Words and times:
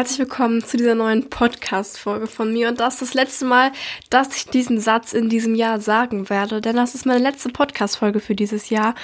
Herzlich 0.00 0.20
willkommen 0.20 0.64
zu 0.64 0.78
dieser 0.78 0.94
neuen 0.94 1.28
Podcast-Folge 1.28 2.26
von 2.26 2.54
mir. 2.54 2.68
Und 2.68 2.80
das 2.80 2.94
ist 2.94 3.02
das 3.02 3.12
letzte 3.12 3.44
Mal, 3.44 3.70
dass 4.08 4.34
ich 4.34 4.46
diesen 4.46 4.80
Satz 4.80 5.12
in 5.12 5.28
diesem 5.28 5.54
Jahr 5.54 5.78
sagen 5.78 6.30
werde, 6.30 6.62
denn 6.62 6.76
das 6.76 6.94
ist 6.94 7.04
meine 7.04 7.22
letzte 7.22 7.50
Podcast-Folge 7.50 8.18
für 8.20 8.34
dieses 8.34 8.70
Jahr. 8.70 8.94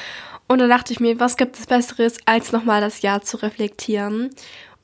Und 0.49 0.59
da 0.59 0.67
dachte 0.67 0.95
ich 0.95 0.99
mir, 0.99 1.21
was 1.21 1.37
gibt 1.37 1.59
es 1.59 1.67
Besseres, 1.67 2.17
als 2.25 2.51
nochmal 2.51 2.81
das 2.81 3.03
Jahr 3.03 3.21
zu 3.21 3.37
reflektieren? 3.37 4.31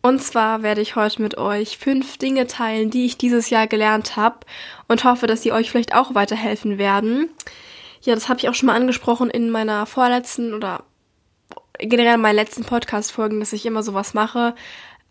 Und 0.03 0.23
zwar 0.23 0.63
werde 0.63 0.83
ich 0.83 0.97
heute 0.97 1.23
mit 1.23 1.39
euch 1.39 1.79
fünf 1.79 2.19
Dinge 2.19 2.47
teilen, 2.47 2.91
die 2.91 3.07
ich 3.07 3.17
dieses 3.17 3.49
Jahr 3.49 3.67
gelernt 3.67 4.15
habe 4.15 4.41
und 4.89 5.05
hoffe, 5.05 5.27
dass 5.27 5.41
sie 5.41 5.53
euch 5.53 5.71
vielleicht 5.71 5.95
auch 5.95 6.15
weiterhelfen 6.15 6.77
werden. 6.77 7.31
Ja, 8.03 8.15
das 8.15 8.29
habe 8.29 8.39
ich 8.39 8.51
auch 8.51 8.55
schon 8.55 8.67
mal 8.67 8.77
angesprochen 8.77 9.31
in 9.31 9.49
meiner 9.49 9.87
vorletzten 9.87 10.53
oder 10.53 10.85
generell 11.79 12.17
in 12.17 12.21
meinen 12.21 12.37
letzten 12.37 12.65
Podcast-Folgen, 12.65 13.41
dass 13.41 13.55
ich 13.55 13.65
immer 13.65 13.83
sowas 13.83 14.13
mache, 14.13 14.55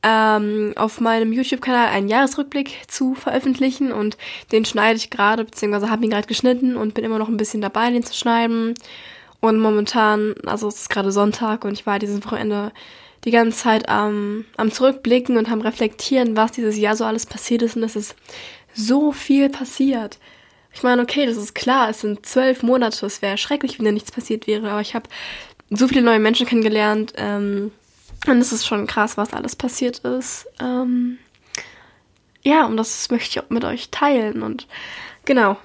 ähm, 0.03 0.73
auf 0.75 0.99
meinem 0.99 1.31
YouTube-Kanal 1.31 1.87
einen 1.89 2.07
Jahresrückblick 2.07 2.81
zu 2.87 3.13
veröffentlichen 3.13 3.91
und 3.91 4.17
den 4.51 4.65
schneide 4.65 4.97
ich 4.97 5.09
gerade, 5.09 5.45
beziehungsweise 5.45 5.89
habe 5.89 6.03
ihn 6.03 6.09
gerade 6.09 6.27
geschnitten 6.27 6.75
und 6.75 6.93
bin 6.93 7.03
immer 7.03 7.19
noch 7.19 7.29
ein 7.29 7.37
bisschen 7.37 7.61
dabei, 7.61 7.91
den 7.91 8.03
zu 8.03 8.13
schneiden. 8.13 8.73
Und 9.39 9.59
momentan, 9.59 10.35
also 10.45 10.67
es 10.67 10.81
ist 10.81 10.89
gerade 10.89 11.11
Sonntag 11.11 11.65
und 11.65 11.73
ich 11.73 11.85
war 11.85 11.99
dieses 11.99 12.23
Wochenende 12.25 12.71
die 13.25 13.31
ganze 13.31 13.57
Zeit 13.57 13.89
am, 13.89 14.45
am 14.57 14.71
Zurückblicken 14.71 15.37
und 15.37 15.51
am 15.51 15.61
Reflektieren, 15.61 16.35
was 16.35 16.51
dieses 16.51 16.77
Jahr 16.77 16.95
so 16.95 17.05
alles 17.05 17.25
passiert 17.25 17.61
ist 17.61 17.75
und 17.75 17.83
es 17.83 17.95
ist 17.95 18.15
so 18.73 19.11
viel 19.11 19.49
passiert. 19.49 20.17
Ich 20.73 20.83
meine, 20.83 21.01
okay, 21.01 21.25
das 21.25 21.37
ist 21.37 21.53
klar, 21.53 21.89
es 21.89 22.01
sind 22.01 22.25
zwölf 22.25 22.63
Monate, 22.63 23.05
es 23.05 23.21
wäre 23.21 23.37
schrecklich, 23.37 23.77
wenn 23.77 23.85
da 23.85 23.91
nichts 23.91 24.11
passiert 24.11 24.47
wäre, 24.47 24.71
aber 24.71 24.81
ich 24.81 24.95
habe 24.95 25.09
so 25.69 25.87
viele 25.87 26.01
neue 26.01 26.19
Menschen 26.19 26.47
kennengelernt, 26.47 27.13
ähm, 27.17 27.71
und 28.27 28.37
es 28.37 28.51
ist 28.51 28.65
schon 28.65 28.87
krass, 28.87 29.17
was 29.17 29.33
alles 29.33 29.55
passiert 29.55 29.99
ist. 29.99 30.47
Ähm, 30.59 31.17
ja, 32.43 32.65
und 32.65 32.77
das 32.77 33.09
möchte 33.09 33.29
ich 33.29 33.43
auch 33.43 33.49
mit 33.49 33.63
euch 33.65 33.89
teilen. 33.89 34.43
Und 34.43 34.67
genau. 35.25 35.57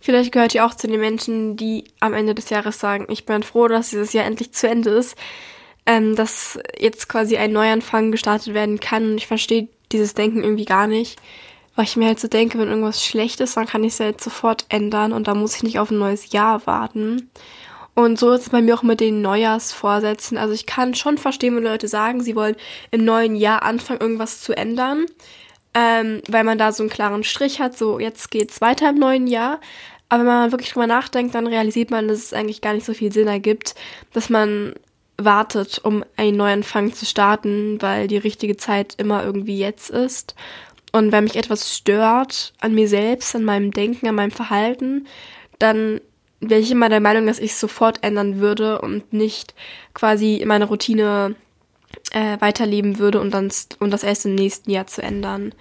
Vielleicht 0.00 0.32
gehört 0.32 0.54
ihr 0.54 0.66
auch 0.66 0.74
zu 0.74 0.86
den 0.86 1.00
Menschen, 1.00 1.56
die 1.56 1.84
am 2.00 2.12
Ende 2.12 2.34
des 2.34 2.50
Jahres 2.50 2.78
sagen, 2.78 3.06
ich 3.08 3.24
bin 3.24 3.42
froh, 3.42 3.68
dass 3.68 3.90
dieses 3.90 4.12
Jahr 4.12 4.26
endlich 4.26 4.52
zu 4.52 4.68
Ende 4.68 4.90
ist. 4.90 5.16
Ähm, 5.86 6.16
dass 6.16 6.58
jetzt 6.78 7.08
quasi 7.08 7.36
ein 7.36 7.52
Neuanfang 7.52 8.10
gestartet 8.10 8.54
werden 8.54 8.80
kann. 8.80 9.12
Und 9.12 9.16
ich 9.18 9.26
verstehe 9.26 9.68
dieses 9.92 10.14
Denken 10.14 10.42
irgendwie 10.42 10.64
gar 10.64 10.86
nicht. 10.86 11.20
Weil 11.76 11.84
ich 11.84 11.96
mir 11.96 12.06
halt 12.06 12.20
so 12.20 12.28
denke, 12.28 12.58
wenn 12.58 12.68
irgendwas 12.68 13.04
schlecht 13.04 13.40
ist, 13.40 13.56
dann 13.56 13.66
kann 13.66 13.82
ich 13.84 13.94
es 13.94 13.98
ja 13.98 14.06
jetzt 14.06 14.22
sofort 14.22 14.64
ändern 14.68 15.12
und 15.12 15.26
da 15.26 15.34
muss 15.34 15.56
ich 15.56 15.64
nicht 15.64 15.80
auf 15.80 15.90
ein 15.90 15.98
neues 15.98 16.30
Jahr 16.30 16.66
warten. 16.66 17.30
Und 17.94 18.18
so 18.18 18.32
ist 18.32 18.42
es 18.42 18.50
bei 18.50 18.60
mir 18.60 18.74
auch 18.74 18.82
mit 18.82 19.00
den 19.00 19.22
Neujahrsvorsätzen. 19.22 20.36
Also 20.36 20.52
ich 20.52 20.66
kann 20.66 20.94
schon 20.94 21.16
verstehen, 21.16 21.54
wenn 21.54 21.62
Leute 21.62 21.86
sagen, 21.86 22.20
sie 22.22 22.34
wollen 22.34 22.56
im 22.90 23.04
neuen 23.04 23.36
Jahr 23.36 23.62
anfangen, 23.62 24.00
irgendwas 24.00 24.40
zu 24.40 24.56
ändern, 24.56 25.06
ähm, 25.74 26.20
weil 26.28 26.44
man 26.44 26.58
da 26.58 26.72
so 26.72 26.82
einen 26.82 26.90
klaren 26.90 27.22
Strich 27.22 27.60
hat, 27.60 27.78
so 27.78 28.00
jetzt 28.00 28.30
geht's 28.30 28.60
weiter 28.60 28.90
im 28.90 28.98
neuen 28.98 29.26
Jahr. 29.26 29.60
Aber 30.08 30.20
wenn 30.24 30.32
man 30.32 30.52
wirklich 30.52 30.72
drüber 30.72 30.86
nachdenkt, 30.86 31.34
dann 31.34 31.46
realisiert 31.46 31.90
man, 31.90 32.08
dass 32.08 32.18
es 32.18 32.32
eigentlich 32.32 32.60
gar 32.60 32.74
nicht 32.74 32.86
so 32.86 32.94
viel 32.94 33.12
Sinn 33.12 33.28
ergibt, 33.28 33.74
dass 34.12 34.28
man 34.28 34.74
wartet, 35.16 35.80
um 35.82 36.04
einen 36.16 36.36
Neuanfang 36.36 36.92
zu 36.92 37.06
starten, 37.06 37.80
weil 37.80 38.08
die 38.08 38.16
richtige 38.16 38.56
Zeit 38.56 38.94
immer 38.98 39.24
irgendwie 39.24 39.58
jetzt 39.58 39.90
ist. 39.90 40.34
Und 40.92 41.12
wenn 41.12 41.24
mich 41.24 41.36
etwas 41.36 41.76
stört 41.76 42.52
an 42.60 42.74
mir 42.74 42.88
selbst, 42.88 43.34
an 43.34 43.44
meinem 43.44 43.70
Denken, 43.70 44.08
an 44.08 44.14
meinem 44.14 44.30
Verhalten, 44.30 45.06
dann 45.58 46.00
wäre 46.50 46.60
ich 46.60 46.70
immer 46.70 46.88
der 46.88 47.00
Meinung, 47.00 47.26
dass 47.26 47.38
ich 47.38 47.52
es 47.52 47.60
sofort 47.60 48.02
ändern 48.02 48.38
würde 48.40 48.80
und 48.80 49.12
nicht 49.12 49.54
quasi 49.94 50.42
meine 50.46 50.66
Routine 50.66 51.34
äh, 52.12 52.40
weiterleben 52.40 52.98
würde 52.98 53.20
und, 53.20 53.32
dann, 53.32 53.50
und 53.78 53.90
das 53.90 54.02
erst 54.02 54.26
im 54.26 54.34
nächsten 54.34 54.70
Jahr 54.70 54.86
zu 54.86 55.02
ändern. 55.02 55.54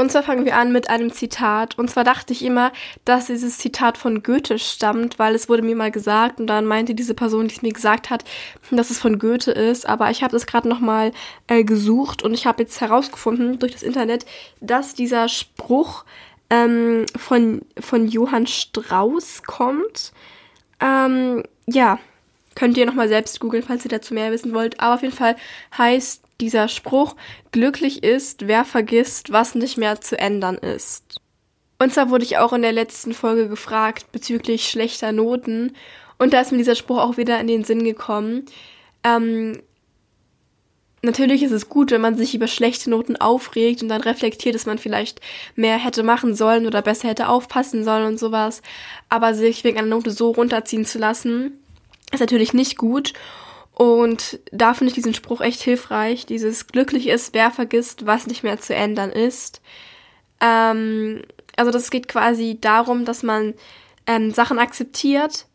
Und 0.00 0.12
zwar 0.12 0.22
fangen 0.22 0.44
wir 0.44 0.54
an 0.54 0.70
mit 0.70 0.90
einem 0.90 1.12
Zitat. 1.12 1.76
Und 1.76 1.90
zwar 1.90 2.04
dachte 2.04 2.32
ich 2.32 2.44
immer, 2.44 2.70
dass 3.04 3.26
dieses 3.26 3.58
Zitat 3.58 3.98
von 3.98 4.22
Goethe 4.22 4.60
stammt, 4.60 5.18
weil 5.18 5.34
es 5.34 5.48
wurde 5.48 5.62
mir 5.62 5.74
mal 5.74 5.90
gesagt 5.90 6.38
und 6.38 6.46
dann 6.46 6.66
meinte 6.66 6.94
diese 6.94 7.14
Person, 7.14 7.48
die 7.48 7.56
es 7.56 7.62
mir 7.62 7.72
gesagt 7.72 8.08
hat, 8.08 8.22
dass 8.70 8.90
es 8.90 9.00
von 9.00 9.18
Goethe 9.18 9.50
ist. 9.50 9.88
Aber 9.88 10.08
ich 10.10 10.22
habe 10.22 10.30
das 10.30 10.46
gerade 10.46 10.68
nochmal 10.68 11.10
äh, 11.48 11.64
gesucht 11.64 12.22
und 12.22 12.32
ich 12.32 12.46
habe 12.46 12.62
jetzt 12.62 12.80
herausgefunden 12.80 13.58
durch 13.58 13.72
das 13.72 13.82
Internet, 13.82 14.24
dass 14.60 14.94
dieser 14.94 15.28
Spruch 15.28 16.04
ähm, 16.50 17.06
von, 17.16 17.62
von 17.78 18.06
Johann 18.06 18.46
Strauss 18.46 19.42
kommt. 19.44 20.12
Ähm, 20.80 21.42
ja, 21.66 21.98
könnt 22.54 22.76
ihr 22.76 22.86
nochmal 22.86 23.08
selbst 23.08 23.40
googeln, 23.40 23.62
falls 23.62 23.84
ihr 23.84 23.90
dazu 23.90 24.14
mehr 24.14 24.32
wissen 24.32 24.54
wollt. 24.54 24.80
Aber 24.80 24.94
auf 24.94 25.02
jeden 25.02 25.14
Fall 25.14 25.36
heißt 25.76 26.22
dieser 26.40 26.68
Spruch, 26.68 27.16
glücklich 27.52 28.02
ist, 28.02 28.46
wer 28.46 28.64
vergisst, 28.64 29.32
was 29.32 29.54
nicht 29.54 29.76
mehr 29.76 30.00
zu 30.00 30.18
ändern 30.18 30.56
ist. 30.56 31.20
Und 31.78 31.92
zwar 31.92 32.10
wurde 32.10 32.24
ich 32.24 32.38
auch 32.38 32.52
in 32.52 32.62
der 32.62 32.72
letzten 32.72 33.14
Folge 33.14 33.48
gefragt 33.48 34.10
bezüglich 34.12 34.68
schlechter 34.68 35.12
Noten. 35.12 35.76
Und 36.18 36.32
da 36.32 36.40
ist 36.40 36.50
mir 36.50 36.58
dieser 36.58 36.74
Spruch 36.74 36.98
auch 36.98 37.16
wieder 37.16 37.40
in 37.40 37.46
den 37.46 37.64
Sinn 37.64 37.84
gekommen. 37.84 38.46
Ähm, 39.04 39.62
natürlich 41.02 41.42
ist 41.42 41.52
es 41.52 41.68
gut, 41.68 41.90
wenn 41.90 42.00
man 42.00 42.16
sich 42.16 42.34
über 42.34 42.48
schlechte 42.48 42.90
Noten 42.90 43.16
aufregt 43.16 43.82
und 43.82 43.88
dann 43.88 44.00
reflektiert, 44.00 44.54
dass 44.54 44.66
man 44.66 44.78
vielleicht 44.78 45.20
mehr 45.54 45.78
hätte 45.78 46.02
machen 46.02 46.34
sollen 46.34 46.66
oder 46.66 46.82
besser 46.82 47.08
hätte 47.08 47.28
aufpassen 47.28 47.84
sollen 47.84 48.06
und 48.06 48.18
sowas. 48.18 48.62
Aber 49.08 49.34
sich 49.34 49.64
wegen 49.64 49.78
einer 49.78 49.88
Note 49.88 50.10
so 50.10 50.30
runterziehen 50.30 50.84
zu 50.84 50.98
lassen, 50.98 51.52
ist 52.12 52.20
natürlich 52.20 52.52
nicht 52.52 52.76
gut. 52.76 53.12
Und 53.74 54.40
da 54.50 54.74
finde 54.74 54.90
ich 54.90 54.96
diesen 54.96 55.14
Spruch 55.14 55.40
echt 55.40 55.62
hilfreich. 55.62 56.26
Dieses 56.26 56.66
glücklich 56.66 57.06
ist, 57.06 57.32
wer 57.32 57.52
vergisst, 57.52 58.06
was 58.06 58.26
nicht 58.26 58.42
mehr 58.42 58.60
zu 58.60 58.74
ändern 58.74 59.10
ist. 59.10 59.60
Ähm, 60.40 61.22
also 61.56 61.70
das 61.70 61.90
geht 61.90 62.08
quasi 62.08 62.58
darum, 62.60 63.04
dass 63.04 63.22
man 63.22 63.54
ähm, 64.06 64.32
Sachen 64.32 64.58
akzeptiert, 64.58 65.46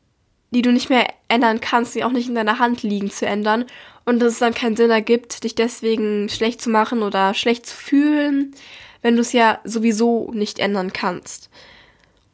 die 0.52 0.62
du 0.62 0.72
nicht 0.72 0.90
mehr 0.90 1.08
ändern 1.28 1.60
kannst, 1.60 1.96
die 1.96 2.04
auch 2.04 2.12
nicht 2.12 2.30
in 2.30 2.36
deiner 2.36 2.60
Hand 2.60 2.84
liegen 2.84 3.12
zu 3.12 3.26
ändern 3.26 3.66
und 4.06 4.20
dass 4.20 4.34
es 4.34 4.40
dann 4.40 4.54
keinen 4.54 4.76
Sinn 4.76 4.92
ergibt, 4.92 5.44
dich 5.44 5.56
deswegen 5.56 6.30
schlecht 6.30 6.62
zu 6.62 6.70
machen 6.70 7.04
oder 7.04 7.34
schlecht 7.34 7.66
zu 7.66 7.76
fühlen, 7.76 8.54
wenn 9.02 9.16
du 9.16 9.22
es 9.22 9.34
ja 9.34 9.60
sowieso 9.64 10.32
nicht 10.34 10.60
ändern 10.60 10.94
kannst. 10.94 11.50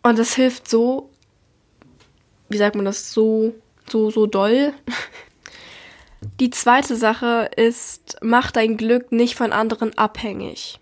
Und 0.01 0.17
das 0.17 0.35
hilft 0.35 0.69
so, 0.69 1.09
wie 2.49 2.57
sagt 2.57 2.75
man 2.75 2.85
das, 2.85 3.13
so, 3.13 3.53
so, 3.89 4.09
so 4.09 4.25
doll. 4.25 4.73
Die 6.39 6.49
zweite 6.49 6.95
Sache 6.95 7.49
ist, 7.55 8.17
mach 8.21 8.51
dein 8.51 8.75
Glück 8.75 9.11
nicht 9.11 9.35
von 9.35 9.53
anderen 9.53 9.97
abhängig. 9.97 10.79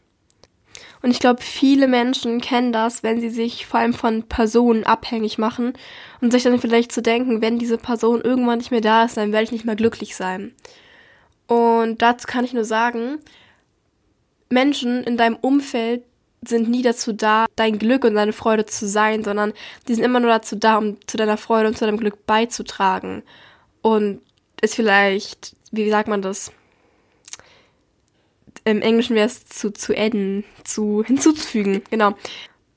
Und 1.08 1.12
ich 1.12 1.22
glaube, 1.22 1.42
viele 1.42 1.88
Menschen 1.88 2.42
kennen 2.42 2.74
das, 2.74 3.02
wenn 3.02 3.22
sie 3.22 3.30
sich 3.30 3.66
vor 3.66 3.80
allem 3.80 3.94
von 3.94 4.24
Personen 4.24 4.84
abhängig 4.84 5.38
machen 5.38 5.72
und 6.20 6.32
sich 6.32 6.44
dann 6.44 6.60
vielleicht 6.60 6.92
zu 6.92 7.02
denken, 7.02 7.42
wenn 7.42 7.60
diese 7.60 7.78
Person 7.78 8.20
irgendwann 8.20 8.58
nicht 8.58 8.72
mehr 8.72 8.82
da 8.82 9.06
ist, 9.06 9.16
dann 9.16 9.32
werde 9.32 9.46
ich 9.46 9.54
nicht 9.54 9.64
mehr 9.64 9.78
glücklich 9.78 10.18
sein. 10.18 10.54
Und 11.48 12.02
dazu 12.02 12.28
kann 12.28 12.44
ich 12.44 12.52
nur 12.52 12.66
sagen, 12.66 13.20
Menschen 14.50 15.02
in 15.06 15.16
deinem 15.16 15.38
Umfeld 15.38 16.04
sind 16.46 16.70
nie 16.70 16.82
dazu 16.82 17.14
da, 17.14 17.46
dein 17.56 17.80
Glück 17.80 18.04
und 18.04 18.16
deine 18.16 18.34
Freude 18.34 18.66
zu 18.66 18.86
sein, 18.86 19.24
sondern 19.24 19.54
die 19.88 19.96
sind 19.96 20.04
immer 20.04 20.20
nur 20.20 20.32
dazu 20.32 20.58
da, 20.58 20.78
um 20.78 20.98
zu 21.08 21.16
deiner 21.16 21.38
Freude 21.38 21.70
und 21.70 21.78
zu 21.78 21.86
deinem 21.86 22.00
Glück 22.00 22.26
beizutragen. 22.26 23.24
Und 23.82 24.20
ist 24.62 24.76
vielleicht, 24.76 25.56
wie 25.72 25.90
sagt 25.90 26.10
man 26.10 26.22
das? 26.22 26.52
Im 28.68 28.82
Englischen 28.82 29.16
wäre 29.16 29.28
es 29.28 29.46
zu, 29.46 29.72
zu 29.72 29.98
adden, 29.98 30.44
zu 30.66 31.04
hinzuzufügen, 31.06 31.82
genau. 31.90 32.16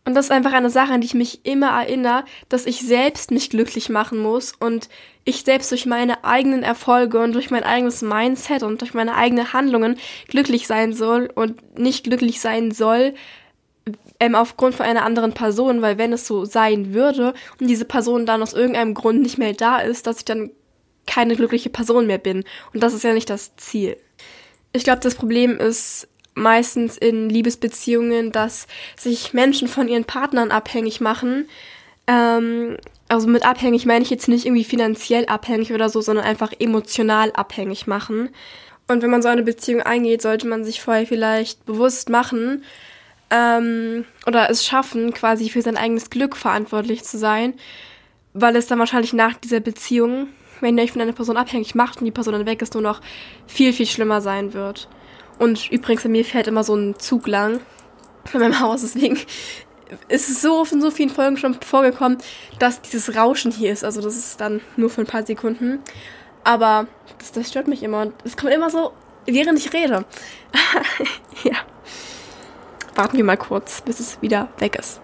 Und 0.05 0.15
das 0.15 0.27
ist 0.27 0.31
einfach 0.31 0.53
eine 0.53 0.71
Sache, 0.71 0.93
an 0.93 1.01
die 1.01 1.09
ich 1.09 1.15
mich 1.15 1.45
immer 1.45 1.69
erinnere, 1.69 2.25
dass 2.49 2.67
ich 2.67 2.81
selbst 2.81 3.31
mich 3.31 3.51
glücklich 3.51 3.89
machen 3.89 4.19
muss 4.19 4.53
und 4.59 4.89
ich 5.25 5.43
selbst 5.43 5.71
durch 5.71 5.87
meine 5.87 6.25
eigenen 6.25 6.63
Erfolge 6.63 7.19
und 7.19 7.33
durch 7.33 7.51
mein 7.51 7.65
eigenes 7.65 8.03
Mindset 8.03 8.63
und 8.63 8.81
durch 8.81 8.95
meine 8.95 9.15
eigenen 9.17 9.53
Handlungen 9.53 9.99
glücklich 10.29 10.67
sein 10.67 10.93
soll 10.93 11.29
und 11.35 11.79
nicht 11.79 12.05
glücklich 12.05 12.41
sein 12.41 12.71
soll 12.71 13.15
ähm, 14.21 14.35
aufgrund 14.35 14.77
von 14.77 14.87
einer 14.87 15.05
anderen 15.05 15.33
Person, 15.33 15.83
weil 15.83 15.99
wenn 15.99 16.13
es 16.13 16.27
so 16.27 16.45
sein 16.45 16.95
würde 16.95 17.35
und 17.59 17.67
diese 17.67 17.85
Person 17.85 18.27
dann 18.27 18.43
aus 18.43 18.53
irgendeinem 18.53 18.95
Grund 18.95 19.23
nicht 19.23 19.39
mehr 19.39 19.55
da 19.55 19.79
ist, 19.79 20.07
dass 20.07 20.19
ich 20.19 20.25
dann 20.25 20.51
keine 21.07 21.35
glückliche 21.35 21.71
Person 21.71 22.07
mehr 22.07 22.19
bin. 22.19 22.45
Und 22.73 22.83
das 22.83 22.95
ist 22.95 23.03
ja 23.03 23.13
nicht 23.13 23.29
das 23.29 23.57
Ziel. 23.57 23.97
Ich 24.73 24.85
glaube, 24.85 25.01
das 25.01 25.15
Problem 25.15 25.59
ist 25.59 26.09
meistens 26.35 26.97
in 26.97 27.29
Liebesbeziehungen, 27.29 28.33
dass 28.33 28.67
sich 28.97 29.33
Menschen 29.33 29.69
von 29.69 29.89
ihren 29.89 30.05
Partnern 30.05 30.51
abhängig 30.51 31.01
machen. 31.01 31.49
Ähm, 32.07 32.77
also 33.09 33.27
mit 33.27 33.45
abhängig 33.45 33.87
meine 33.87 34.05
ich 34.05 34.11
jetzt 34.11 34.29
nicht 34.29 34.47
irgendwie 34.47 34.65
finanziell 34.65 35.27
abhängig 35.27 35.73
oder 35.73 35.89
so, 35.89 36.01
sondern 36.01 36.25
einfach 36.25 36.53
emotional 36.59 37.33
abhängig 37.33 37.87
machen. 37.87 38.31
Und 38.87 39.03
wenn 39.03 39.11
man 39.11 39.23
so 39.23 39.29
eine 39.29 39.43
Beziehung 39.43 39.83
eingeht, 39.83 40.23
sollte 40.23 40.47
man 40.47 40.65
sich 40.65 40.81
vorher 40.81 41.07
vielleicht 41.07 41.65
bewusst 41.67 42.09
machen 42.09 42.65
ähm, 43.31 44.05
oder 44.27 44.51
es 44.51 44.65
schaffen, 44.65 45.13
quasi 45.13 45.49
für 45.49 45.63
sein 45.63 45.77
eigenes 45.77 46.11
Glück 46.11 46.37
verantwortlich 46.37 47.05
zu 47.05 47.19
sein, 47.19 47.55
weil 48.33 48.57
es 48.57 48.67
dann 48.67 48.79
wahrscheinlich 48.79 49.13
nach 49.13 49.35
dieser 49.35 49.61
Beziehung 49.61 50.29
wenn 50.61 50.77
ihr 50.77 50.85
euch 50.85 50.93
von 50.93 51.01
einer 51.01 51.13
Person 51.13 51.37
abhängig 51.37 51.75
macht 51.75 51.99
und 51.99 52.05
die 52.05 52.11
Person 52.11 52.35
dann 52.35 52.47
weg 52.47 52.63
ist, 52.63 52.75
nur 52.75 52.83
noch 52.83 53.01
viel, 53.47 53.73
viel 53.73 53.87
schlimmer 53.87 54.21
sein 54.21 54.53
wird. 54.53 54.89
Und 55.39 55.71
übrigens, 55.71 56.03
bei 56.03 56.09
mir 56.09 56.25
fährt 56.25 56.47
immer 56.47 56.65
so 56.65 56.75
ein 56.75 56.99
Zug 56.99 57.27
lang 57.27 57.61
von 58.25 58.41
meinem 58.41 58.61
Haus, 58.61 58.83
deswegen 58.83 59.19
ist 60.09 60.29
es 60.29 60.43
so 60.43 60.61
oft 60.61 60.73
in 60.73 60.81
so 60.81 60.91
vielen 60.91 61.11
Folgen 61.11 61.37
schon 61.37 61.55
vorgekommen, 61.55 62.19
dass 62.59 62.81
dieses 62.81 63.17
Rauschen 63.17 63.51
hier 63.51 63.73
ist. 63.73 63.85
Also 63.85 64.01
das 64.01 64.17
ist 64.17 64.41
dann 64.41 64.61
nur 64.77 64.91
für 64.91 65.01
ein 65.01 65.07
paar 65.07 65.25
Sekunden. 65.25 65.81
Aber 66.45 66.87
das, 67.19 67.33
das 67.33 67.49
stört 67.49 67.69
mich 67.69 67.83
immer. 67.83 68.03
Und 68.03 68.15
es 68.25 68.37
kommt 68.37 68.53
immer 68.53 68.71
so, 68.71 68.93
während 69.27 69.59
ich 69.59 69.73
rede. 69.73 70.05
ja. 71.45 71.57
Warten 72.95 73.17
wir 73.17 73.25
mal 73.25 73.37
kurz, 73.37 73.81
bis 73.81 74.01
es 74.01 74.23
wieder 74.23 74.49
weg 74.59 74.77
ist. 74.77 75.01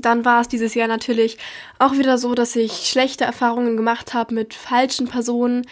Dann 0.00 0.24
war 0.24 0.40
es 0.40 0.48
dieses 0.48 0.74
Jahr 0.74 0.88
natürlich 0.88 1.38
auch 1.78 1.92
wieder 1.92 2.18
so, 2.18 2.34
dass 2.34 2.56
ich 2.56 2.88
schlechte 2.88 3.24
Erfahrungen 3.24 3.76
gemacht 3.76 4.14
habe 4.14 4.34
mit 4.34 4.54
falschen 4.54 5.08
Personen, 5.08 5.66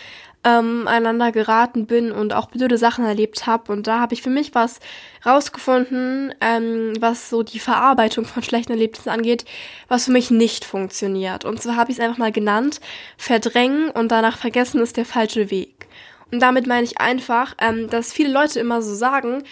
ähm, 0.45 0.87
einander 0.87 1.33
geraten 1.33 1.87
bin 1.87 2.13
und 2.13 2.33
auch 2.33 2.47
blöde 2.47 2.79
Sachen 2.79 3.05
erlebt 3.05 3.47
habe. 3.47 3.73
Und 3.73 3.87
da 3.87 4.01
habe 4.01 4.15
ich 4.15 4.23
für 4.23 4.31
mich 4.31 4.55
was 4.55 4.81
rausgefunden, 5.27 6.33
ähm, 6.41 6.95
was 7.01 7.29
so 7.29 7.43
die 7.43 7.59
Verarbeitung 7.59 8.25
von 8.25 8.43
schlechten 8.43 8.73
Erlebnissen 8.73 9.11
angeht, 9.11 9.45
was 9.89 10.05
für 10.05 10.13
mich 10.13 10.31
nicht 10.31 10.65
funktioniert. 10.65 11.45
Und 11.45 11.61
zwar 11.61 11.77
habe 11.77 11.91
ich 11.91 11.99
es 11.99 12.05
einfach 12.05 12.19
mal 12.19 12.33
genannt, 12.33 12.81
verdrängen 13.17 13.91
und 13.91 14.13
danach 14.13 14.39
vergessen 14.39 14.81
ist 14.81 14.97
der 14.97 15.05
falsche 15.05 15.51
Weg. 15.51 15.89
Und 16.31 16.41
damit 16.41 16.67
meine 16.67 16.85
ich 16.85 17.01
einfach, 17.01 17.55
ähm, 17.59 17.89
dass 17.91 18.13
viele 18.13 18.33
Leute 18.33 18.61
immer 18.61 18.83
so 18.83 18.95
sagen, 18.95 19.43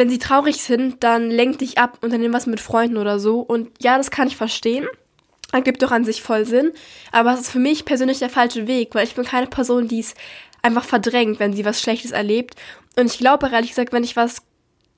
wenn 0.00 0.08
sie 0.08 0.18
traurig 0.18 0.62
sind, 0.62 1.04
dann 1.04 1.30
lenk 1.30 1.58
dich 1.58 1.76
ab, 1.76 1.98
und 2.00 2.10
dann 2.10 2.22
nimm 2.22 2.32
was 2.32 2.46
mit 2.46 2.58
Freunden 2.58 2.96
oder 2.96 3.18
so. 3.18 3.40
Und 3.40 3.68
ja, 3.82 3.98
das 3.98 4.10
kann 4.10 4.28
ich 4.28 4.36
verstehen. 4.36 4.86
Ergibt 5.52 5.82
doch 5.82 5.90
an 5.90 6.06
sich 6.06 6.22
voll 6.22 6.46
Sinn. 6.46 6.72
Aber 7.12 7.34
es 7.34 7.40
ist 7.40 7.50
für 7.50 7.58
mich 7.58 7.84
persönlich 7.84 8.18
der 8.18 8.30
falsche 8.30 8.66
Weg, 8.66 8.94
weil 8.94 9.06
ich 9.06 9.14
bin 9.14 9.26
keine 9.26 9.46
Person, 9.46 9.88
die 9.88 10.00
es 10.00 10.14
einfach 10.62 10.84
verdrängt, 10.84 11.38
wenn 11.38 11.52
sie 11.52 11.66
was 11.66 11.82
Schlechtes 11.82 12.12
erlebt. 12.12 12.54
Und 12.96 13.06
ich 13.12 13.18
glaube, 13.18 13.50
ehrlich 13.52 13.70
gesagt, 13.70 13.92
wenn 13.92 14.02
ich 14.02 14.16
was 14.16 14.42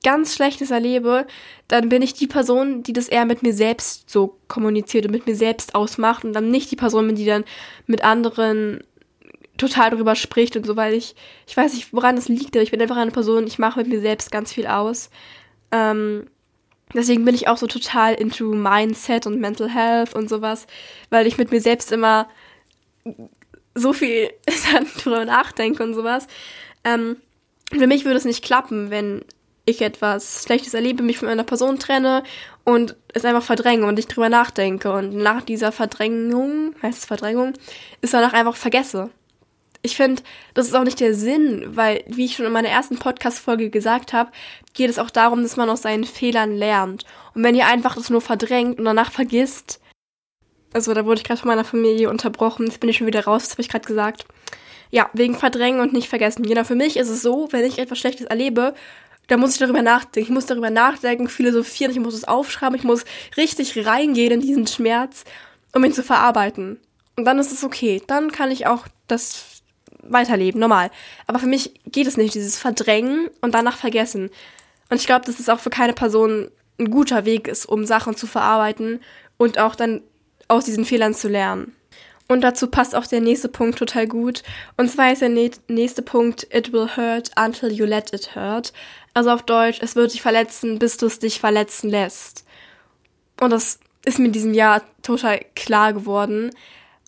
ganz 0.05 0.35
Schlechtes 0.35 0.71
erlebe, 0.71 1.27
dann 1.67 1.89
bin 1.89 2.01
ich 2.01 2.13
die 2.13 2.27
Person, 2.27 2.83
die 2.83 2.93
das 2.93 3.09
eher 3.09 3.25
mit 3.25 3.43
mir 3.43 3.53
selbst 3.53 4.09
so 4.09 4.37
kommuniziert 4.47 5.05
und 5.05 5.11
mit 5.11 5.27
mir 5.27 5.35
selbst 5.35 5.75
ausmacht 5.75 6.23
und 6.23 6.31
dann 6.31 6.49
nicht 6.49 6.71
die 6.71 6.77
Person 6.77 7.13
die 7.13 7.25
dann 7.25 7.43
mit 7.87 8.05
anderen 8.05 8.85
total 9.57 9.91
drüber 9.91 10.15
spricht 10.15 10.55
und 10.55 10.65
so, 10.65 10.75
weil 10.75 10.93
ich, 10.93 11.15
ich 11.47 11.55
weiß 11.55 11.73
nicht, 11.73 11.93
woran 11.93 12.15
das 12.15 12.27
liegt, 12.27 12.55
aber 12.55 12.63
ich 12.63 12.71
bin 12.71 12.81
einfach 12.81 12.97
eine 12.97 13.11
Person, 13.11 13.45
ich 13.45 13.59
mache 13.59 13.79
mit 13.79 13.89
mir 13.89 14.01
selbst 14.01 14.31
ganz 14.31 14.51
viel 14.51 14.67
aus. 14.67 15.09
Ähm, 15.71 16.27
deswegen 16.93 17.25
bin 17.25 17.35
ich 17.35 17.47
auch 17.47 17.57
so 17.57 17.67
total 17.67 18.15
into 18.15 18.53
Mindset 18.53 19.27
und 19.27 19.39
Mental 19.39 19.69
Health 19.69 20.15
und 20.15 20.29
sowas, 20.29 20.65
weil 21.09 21.27
ich 21.27 21.37
mit 21.37 21.51
mir 21.51 21.61
selbst 21.61 21.91
immer 21.91 22.27
so 23.75 23.93
viel 23.93 24.31
drüber 25.03 25.25
nachdenke 25.25 25.83
und 25.83 25.93
sowas. 25.93 26.27
Ähm, 26.83 27.17
für 27.71 27.87
mich 27.87 28.05
würde 28.05 28.17
es 28.17 28.25
nicht 28.25 28.43
klappen, 28.43 28.89
wenn 28.89 29.23
ich 29.65 29.81
etwas 29.81 30.43
Schlechtes 30.43 30.73
erlebe, 30.73 31.03
mich 31.03 31.17
von 31.17 31.29
einer 31.29 31.45
Person 31.45 31.79
trenne 31.79 32.23
und 32.65 32.95
es 33.13 33.23
einfach 33.23 33.43
verdränge 33.43 33.85
und 33.85 33.97
ich 33.97 34.07
drüber 34.07 34.29
nachdenke. 34.29 34.91
Und 34.91 35.15
nach 35.15 35.41
dieser 35.41 35.71
Verdrängung, 35.71 36.75
heißt 36.81 36.99
es 36.99 37.05
Verdrängung, 37.05 37.53
ist 38.01 38.13
danach 38.13 38.33
einfach 38.33 38.55
vergesse 38.55 39.09
ich 39.85 39.97
finde, 39.97 40.23
das 40.53 40.67
ist 40.67 40.75
auch 40.75 40.85
nicht 40.85 41.01
der 41.01 41.13
Sinn, 41.13 41.75
weil, 41.75 42.03
wie 42.07 42.25
ich 42.25 42.35
schon 42.35 42.45
in 42.45 42.53
meiner 42.53 42.69
ersten 42.69 42.97
Podcast-Folge 42.97 43.69
gesagt 43.69 44.13
habe, 44.13 44.31
geht 44.73 44.89
es 44.89 44.97
auch 44.97 45.09
darum, 45.09 45.43
dass 45.43 45.57
man 45.57 45.69
aus 45.69 45.81
seinen 45.81 46.05
Fehlern 46.05 46.55
lernt. 46.55 47.03
Und 47.35 47.43
wenn 47.43 47.53
ihr 47.53 47.67
einfach 47.67 47.95
das 47.95 48.09
nur 48.09 48.21
verdrängt 48.21 48.79
und 48.79 48.85
danach 48.85 49.11
vergisst, 49.11 49.81
also 50.71 50.93
da 50.93 51.05
wurde 51.05 51.19
ich 51.19 51.25
gerade 51.25 51.39
von 51.39 51.49
meiner 51.49 51.65
Familie 51.65 52.09
unterbrochen, 52.09 52.65
jetzt 52.65 52.79
bin 52.79 52.89
ich 52.89 52.97
schon 52.97 53.07
wieder 53.07 53.25
raus, 53.25 53.43
das 53.43 53.51
habe 53.51 53.61
ich 53.61 53.69
gerade 53.69 53.85
gesagt. 53.85 54.25
Ja, 54.89 55.09
wegen 55.13 55.35
Verdrängen 55.35 55.81
und 55.81 55.91
nicht 55.91 56.07
vergessen. 56.07 56.43
Genau, 56.43 56.63
für 56.63 56.75
mich 56.75 56.97
ist 56.97 57.09
es 57.09 57.21
so, 57.21 57.49
wenn 57.51 57.65
ich 57.65 57.77
etwas 57.77 57.99
Schlechtes 57.99 58.27
erlebe, 58.27 58.73
da 59.27 59.37
muss 59.37 59.53
ich 59.53 59.59
darüber 59.59 59.81
nachdenken. 59.81 60.29
Ich 60.29 60.33
muss 60.33 60.45
darüber 60.45 60.69
nachdenken, 60.69 61.27
philosophieren, 61.27 61.91
ich 61.91 61.99
muss 61.99 62.13
es 62.13 62.23
aufschreiben, 62.23 62.77
ich 62.77 62.83
muss 62.83 63.03
richtig 63.35 63.85
reingehen 63.85 64.31
in 64.31 64.41
diesen 64.41 64.67
Schmerz, 64.67 65.25
um 65.73 65.83
ihn 65.83 65.93
zu 65.93 66.03
verarbeiten. 66.03 66.79
Und 67.17 67.25
dann 67.25 67.39
ist 67.39 67.51
es 67.51 67.63
okay. 67.63 68.01
Dann 68.07 68.31
kann 68.31 68.51
ich 68.51 68.65
auch 68.65 68.87
das 69.07 69.52
weiterleben, 70.07 70.59
normal. 70.59 70.91
Aber 71.27 71.39
für 71.39 71.47
mich 71.47 71.73
geht 71.85 72.07
es 72.07 72.17
nicht, 72.17 72.35
dieses 72.35 72.57
Verdrängen 72.57 73.29
und 73.41 73.53
danach 73.53 73.77
vergessen. 73.77 74.29
Und 74.89 74.99
ich 74.99 75.05
glaube, 75.05 75.25
dass 75.25 75.39
es 75.39 75.49
auch 75.49 75.59
für 75.59 75.69
keine 75.69 75.93
Person 75.93 76.49
ein 76.79 76.91
guter 76.91 77.25
Weg 77.25 77.47
ist, 77.47 77.65
um 77.65 77.85
Sachen 77.85 78.15
zu 78.15 78.27
verarbeiten 78.27 78.99
und 79.37 79.59
auch 79.59 79.75
dann 79.75 80.01
aus 80.47 80.65
diesen 80.65 80.85
Fehlern 80.85 81.13
zu 81.13 81.27
lernen. 81.27 81.75
Und 82.27 82.41
dazu 82.41 82.67
passt 82.67 82.95
auch 82.95 83.05
der 83.05 83.21
nächste 83.21 83.49
Punkt 83.49 83.77
total 83.77 84.07
gut. 84.07 84.43
Und 84.77 84.89
zwar 84.89 85.11
ist 85.11 85.21
der 85.21 85.29
nächste 85.29 86.01
Punkt, 86.01 86.47
it 86.53 86.71
will 86.71 86.89
hurt 86.95 87.31
until 87.37 87.71
you 87.71 87.85
let 87.85 88.13
it 88.13 88.35
hurt. 88.35 88.73
Also 89.13 89.29
auf 89.29 89.43
Deutsch, 89.43 89.79
es 89.81 89.95
wird 89.95 90.13
dich 90.13 90.21
verletzen, 90.21 90.79
bis 90.79 90.97
du 90.97 91.05
es 91.05 91.19
dich 91.19 91.39
verletzen 91.39 91.89
lässt. 91.89 92.45
Und 93.39 93.51
das 93.51 93.79
ist 94.05 94.19
mir 94.19 94.25
in 94.25 94.31
diesem 94.31 94.53
Jahr 94.53 94.81
total 95.01 95.41
klar 95.55 95.93
geworden. 95.93 96.51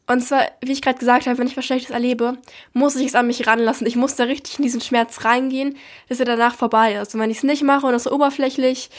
Und 0.08 0.22
zwar, 0.22 0.52
wie 0.62 0.72
ich 0.72 0.82
gerade 0.82 1.00
gesagt 1.00 1.26
habe, 1.26 1.38
wenn 1.40 1.48
ich 1.48 1.58
was 1.58 1.66
Schlechtes 1.66 1.90
erlebe, 1.90 2.38
muss 2.74 2.96
ich 2.96 3.08
es 3.08 3.16
an 3.16 3.28
mich 3.28 3.48
ranlassen. 3.48 3.88
Ich 3.88 3.96
muss 3.96 4.16
da 4.16 4.26
richtig 4.26 4.60
in 4.60 4.64
diesen 4.64 4.82
Schmerz 4.82 5.26
reingehen, 5.26 5.78
dass 6.10 6.20
er 6.20 6.26
danach 6.26 6.56
vorbei 6.56 6.96
ist. 6.96 7.16
Und 7.16 7.22
wenn 7.22 7.32
ich 7.32 7.38
es 7.38 7.44
nicht 7.44 7.64
mache 7.64 7.88
und 7.88 7.94
das 7.94 8.04
so 8.04 8.12
oberflächlich 8.12 8.90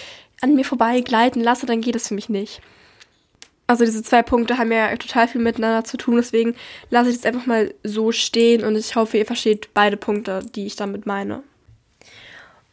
an 0.40 0.54
mir 0.54 0.64
vorbei 0.64 1.00
gleiten 1.00 1.40
lasse, 1.40 1.66
dann 1.66 1.80
geht 1.80 1.94
es 1.94 2.08
für 2.08 2.14
mich 2.14 2.28
nicht. 2.28 2.60
Also 3.68 3.84
diese 3.84 4.02
zwei 4.02 4.22
Punkte 4.22 4.58
haben 4.58 4.70
ja 4.70 4.96
total 4.96 5.26
viel 5.26 5.40
miteinander 5.40 5.84
zu 5.84 5.96
tun, 5.96 6.16
deswegen 6.16 6.54
lasse 6.90 7.10
ich 7.10 7.16
es 7.16 7.24
einfach 7.24 7.46
mal 7.46 7.74
so 7.82 8.12
stehen 8.12 8.64
und 8.64 8.76
ich 8.76 8.94
hoffe, 8.94 9.18
ihr 9.18 9.26
versteht 9.26 9.74
beide 9.74 9.96
Punkte, 9.96 10.46
die 10.54 10.66
ich 10.66 10.76
damit 10.76 11.04
meine. 11.04 11.42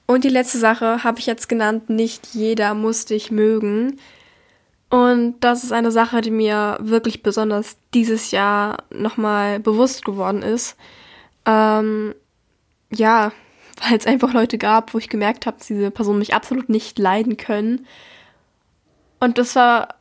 Und 0.05 0.23
die 0.23 0.29
letzte 0.29 0.59
Sache 0.59 1.03
habe 1.03 1.19
ich 1.19 1.25
jetzt 1.25 1.49
genannt, 1.49 1.89
nicht 1.89 2.27
jeder 2.33 2.75
muss 2.75 3.05
dich 3.05 3.31
mögen. 3.31 3.99
Und 4.93 5.39
das 5.39 5.63
ist 5.63 5.71
eine 5.71 5.89
Sache, 5.89 6.21
die 6.21 6.29
mir 6.29 6.77
wirklich 6.79 7.23
besonders 7.23 7.77
dieses 7.95 8.29
Jahr 8.29 8.83
nochmal 8.91 9.59
bewusst 9.59 10.05
geworden 10.05 10.43
ist. 10.43 10.77
Ähm, 11.47 12.13
ja, 12.91 13.31
weil 13.81 13.97
es 13.97 14.05
einfach 14.05 14.35
Leute 14.35 14.59
gab, 14.59 14.93
wo 14.93 14.99
ich 14.99 15.09
gemerkt 15.09 15.47
habe, 15.47 15.57
dass 15.57 15.65
diese 15.65 15.89
Personen 15.89 16.19
mich 16.19 16.35
absolut 16.35 16.69
nicht 16.69 16.99
leiden 16.99 17.37
können. 17.37 17.87
Und 19.19 19.39
das 19.39 19.55
war 19.55 19.95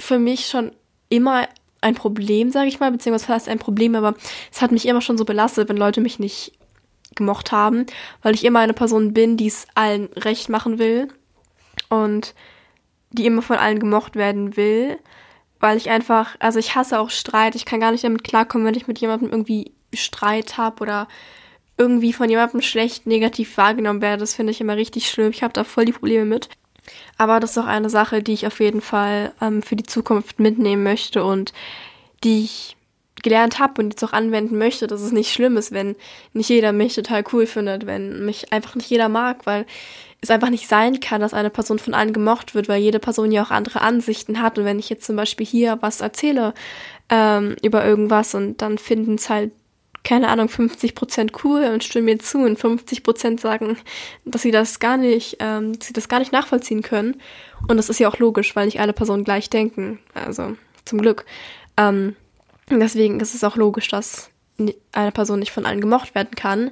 für 0.00 0.18
mich 0.18 0.46
schon 0.46 0.72
immer 1.10 1.46
ein 1.80 1.94
Problem, 1.94 2.50
sage 2.50 2.66
ich 2.66 2.80
mal, 2.80 2.90
beziehungsweise 2.90 3.26
fast 3.26 3.48
ein 3.48 3.60
Problem, 3.60 3.94
aber 3.94 4.16
es 4.50 4.60
hat 4.60 4.72
mich 4.72 4.88
immer 4.88 5.00
schon 5.00 5.16
so 5.16 5.24
belastet, 5.24 5.68
wenn 5.68 5.76
Leute 5.76 6.00
mich 6.00 6.18
nicht 6.18 6.58
gemocht 7.14 7.52
haben, 7.52 7.86
weil 8.22 8.34
ich 8.34 8.44
immer 8.44 8.58
eine 8.58 8.74
Person 8.74 9.12
bin, 9.12 9.36
die 9.36 9.46
es 9.46 9.68
allen 9.76 10.06
recht 10.16 10.48
machen 10.48 10.80
will. 10.80 11.06
Und 11.88 12.34
die 13.14 13.26
immer 13.26 13.42
von 13.42 13.56
allen 13.56 13.78
gemocht 13.78 14.16
werden 14.16 14.56
will, 14.56 14.98
weil 15.60 15.76
ich 15.76 15.90
einfach, 15.90 16.36
also 16.40 16.58
ich 16.58 16.74
hasse 16.74 16.98
auch 16.98 17.10
Streit. 17.10 17.54
Ich 17.54 17.64
kann 17.64 17.80
gar 17.80 17.92
nicht 17.92 18.04
damit 18.04 18.24
klarkommen, 18.24 18.66
wenn 18.66 18.74
ich 18.74 18.86
mit 18.86 18.98
jemandem 18.98 19.30
irgendwie 19.30 19.72
Streit 19.92 20.58
habe 20.58 20.82
oder 20.82 21.08
irgendwie 21.78 22.12
von 22.12 22.28
jemandem 22.28 22.60
schlecht 22.60 23.06
negativ 23.06 23.56
wahrgenommen 23.56 24.02
werde. 24.02 24.20
Das 24.20 24.34
finde 24.34 24.52
ich 24.52 24.60
immer 24.60 24.76
richtig 24.76 25.08
schlimm. 25.08 25.30
Ich 25.30 25.42
habe 25.42 25.52
da 25.52 25.64
voll 25.64 25.84
die 25.84 25.92
Probleme 25.92 26.24
mit. 26.24 26.48
Aber 27.16 27.40
das 27.40 27.52
ist 27.52 27.58
auch 27.58 27.66
eine 27.66 27.88
Sache, 27.88 28.22
die 28.22 28.34
ich 28.34 28.46
auf 28.46 28.60
jeden 28.60 28.80
Fall 28.80 29.32
ähm, 29.40 29.62
für 29.62 29.76
die 29.76 29.84
Zukunft 29.84 30.38
mitnehmen 30.38 30.82
möchte 30.82 31.24
und 31.24 31.52
die 32.24 32.44
ich 32.44 32.76
gelernt 33.22 33.58
habe 33.58 33.80
und 33.80 33.90
jetzt 33.90 34.04
auch 34.04 34.12
anwenden 34.12 34.58
möchte, 34.58 34.86
dass 34.86 35.00
es 35.00 35.12
nicht 35.12 35.32
schlimm 35.32 35.56
ist, 35.56 35.72
wenn 35.72 35.96
nicht 36.34 36.50
jeder 36.50 36.72
mich 36.72 36.94
total 36.94 37.24
cool 37.32 37.46
findet, 37.46 37.86
wenn 37.86 38.24
mich 38.24 38.52
einfach 38.52 38.74
nicht 38.74 38.90
jeder 38.90 39.08
mag, 39.08 39.46
weil 39.46 39.64
es 40.24 40.30
einfach 40.30 40.50
nicht 40.50 40.68
sein 40.68 41.00
kann, 41.00 41.20
dass 41.20 41.34
eine 41.34 41.50
Person 41.50 41.78
von 41.78 41.94
allen 41.94 42.12
gemocht 42.12 42.54
wird, 42.54 42.68
weil 42.68 42.80
jede 42.80 42.98
Person 42.98 43.30
ja 43.30 43.42
auch 43.42 43.50
andere 43.50 43.80
Ansichten 43.80 44.42
hat. 44.42 44.58
Und 44.58 44.64
wenn 44.64 44.78
ich 44.78 44.90
jetzt 44.90 45.06
zum 45.06 45.16
Beispiel 45.16 45.46
hier 45.46 45.78
was 45.80 46.00
erzähle 46.00 46.54
ähm, 47.10 47.56
über 47.62 47.84
irgendwas 47.84 48.34
und 48.34 48.60
dann 48.60 48.78
finden 48.78 49.14
es 49.14 49.28
halt, 49.28 49.52
keine 50.02 50.28
Ahnung, 50.28 50.48
50 50.48 50.94
Prozent 50.94 51.32
cool 51.44 51.64
und 51.72 51.82
stimmen 51.82 52.06
mir 52.06 52.18
zu 52.18 52.38
und 52.38 52.58
50 52.58 53.02
Prozent 53.02 53.40
sagen, 53.40 53.78
dass 54.24 54.42
sie 54.42 54.50
das 54.50 54.78
gar 54.78 54.96
nicht, 54.96 55.38
ähm, 55.40 55.78
dass 55.78 55.86
sie 55.86 55.94
das 55.94 56.08
gar 56.08 56.18
nicht 56.18 56.32
nachvollziehen 56.32 56.82
können. 56.82 57.20
Und 57.68 57.76
das 57.76 57.88
ist 57.88 58.00
ja 58.00 58.08
auch 58.08 58.18
logisch, 58.18 58.54
weil 58.54 58.66
nicht 58.66 58.80
alle 58.80 58.92
Personen 58.92 59.24
gleich 59.24 59.48
denken. 59.48 59.98
Also 60.14 60.56
zum 60.84 61.00
Glück. 61.00 61.24
Ähm, 61.76 62.16
deswegen 62.70 63.20
ist 63.20 63.34
es 63.34 63.44
auch 63.44 63.56
logisch, 63.56 63.88
dass 63.88 64.30
eine 64.92 65.12
Person 65.12 65.38
nicht 65.38 65.52
von 65.52 65.66
allen 65.66 65.80
gemocht 65.80 66.14
werden 66.14 66.34
kann. 66.36 66.70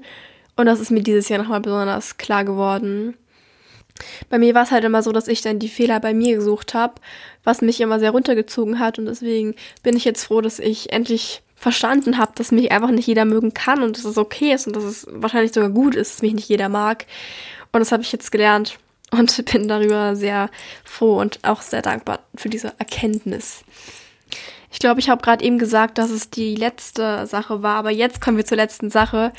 Und 0.57 0.67
das 0.67 0.81
ist 0.81 0.91
mir 0.91 1.03
dieses 1.03 1.29
Jahr 1.29 1.43
nochmal 1.43 1.61
besonders 1.61 2.19
klar 2.19 2.45
geworden. 2.45 3.17
Bei 4.29 4.39
mir 4.39 4.55
war 4.55 4.63
es 4.63 4.71
halt 4.71 4.85
immer 4.85 5.03
so, 5.03 5.13
dass 5.13 5.29
ich 5.29 5.41
dann 5.43 5.59
die 5.59 5.69
Fehler 5.69 6.01
bei 6.01 6.15
mir 6.15 6.37
gesucht 6.37 6.75
habe, 6.75 6.95
was 7.45 7.61
mich 7.61 7.81
immer 7.81 7.99
sehr 7.99 8.11
runtergezogen 8.11 8.79
hat. 8.79 8.99
Und 8.99 9.07
deswegen 9.07 9.55
bin 9.83 9.97
ich 9.97 10.05
jetzt 10.05 10.25
froh, 10.25 10.41
dass 10.41 10.59
ich 10.59 10.93
endlich 10.93 11.43
verstanden 11.57 12.19
habe, 12.19 12.33
dass 12.35 12.51
mich 12.51 12.73
einfach 12.73 12.91
nicht 12.91 13.07
jeder 13.07 13.25
mögen 13.25 13.55
kann 13.55 13.83
und 13.83 13.97
dass 13.97 14.05
es 14.05 14.19
okay 14.19 14.53
ist 14.53 14.67
und 14.67 14.75
dass 14.75 14.85
es 14.85 15.07
wahrscheinlich 15.09 15.53
sogar 15.53 15.71
gut 15.71 15.95
ist, 15.95 16.15
dass 16.15 16.23
mich 16.23 16.35
nicht 16.35 16.49
jeder 16.49 16.69
mag. 16.69 17.07
Und 17.71 17.81
das 17.81 17.93
habe 17.93 18.03
ich 18.03 18.11
jetzt 18.11 18.33
gelernt 18.33 18.79
und 19.13 19.45
bin 19.53 19.69
darüber 19.69 20.17
sehr 20.17 20.51
froh 20.85 21.21
und 21.21 21.39
auch 21.43 21.63
sehr 21.63 21.83
dankbar 21.83 22.21
für 22.35 22.49
diese 22.49 22.73
Erkenntnis. 22.79 23.65
Ich 24.73 24.79
glaube, 24.79 25.01
ich 25.01 25.11
habe 25.11 25.23
gerade 25.23 25.45
eben 25.45 25.59
gesagt, 25.59 25.99
dass 25.99 26.11
es 26.11 26.31
die 26.31 26.57
letzte 26.57 27.27
Sache 27.27 27.63
war, 27.63 27.77
aber 27.77 27.91
jetzt 27.91 28.21
kommen 28.21 28.39
wir 28.39 28.47
zur 28.47 28.57
letzten 28.57 28.91
Sache. 28.91 29.33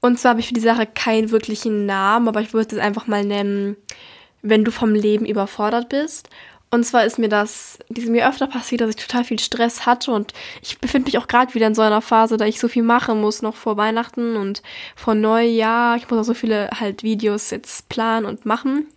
Und 0.00 0.18
zwar 0.18 0.30
habe 0.30 0.40
ich 0.40 0.48
für 0.48 0.54
die 0.54 0.60
Sache 0.60 0.86
keinen 0.86 1.30
wirklichen 1.30 1.86
Namen, 1.86 2.28
aber 2.28 2.40
ich 2.40 2.52
würde 2.52 2.76
es 2.76 2.82
einfach 2.82 3.06
mal 3.06 3.24
nennen, 3.24 3.76
wenn 4.42 4.64
du 4.64 4.70
vom 4.70 4.94
Leben 4.94 5.26
überfordert 5.26 5.88
bist. 5.88 6.28
Und 6.70 6.84
zwar 6.84 7.04
ist 7.04 7.18
mir 7.18 7.28
das, 7.28 7.78
diese 7.88 8.10
mir 8.10 8.28
öfter 8.28 8.48
passiert, 8.48 8.80
dass 8.80 8.90
ich 8.90 8.96
total 8.96 9.24
viel 9.24 9.38
Stress 9.38 9.86
hatte 9.86 10.10
und 10.10 10.32
ich 10.62 10.78
befinde 10.78 11.06
mich 11.06 11.18
auch 11.18 11.28
gerade 11.28 11.54
wieder 11.54 11.68
in 11.68 11.74
so 11.74 11.82
einer 11.82 12.02
Phase, 12.02 12.36
da 12.36 12.44
ich 12.44 12.58
so 12.58 12.68
viel 12.68 12.82
machen 12.82 13.20
muss 13.20 13.40
noch 13.40 13.54
vor 13.54 13.76
Weihnachten 13.76 14.36
und 14.36 14.62
vor 14.96 15.14
Neujahr. 15.14 15.96
Ich 15.96 16.10
muss 16.10 16.20
auch 16.20 16.24
so 16.24 16.34
viele 16.34 16.68
halt 16.78 17.02
Videos 17.02 17.50
jetzt 17.50 17.88
planen 17.88 18.26
und 18.26 18.46
machen. 18.46 18.88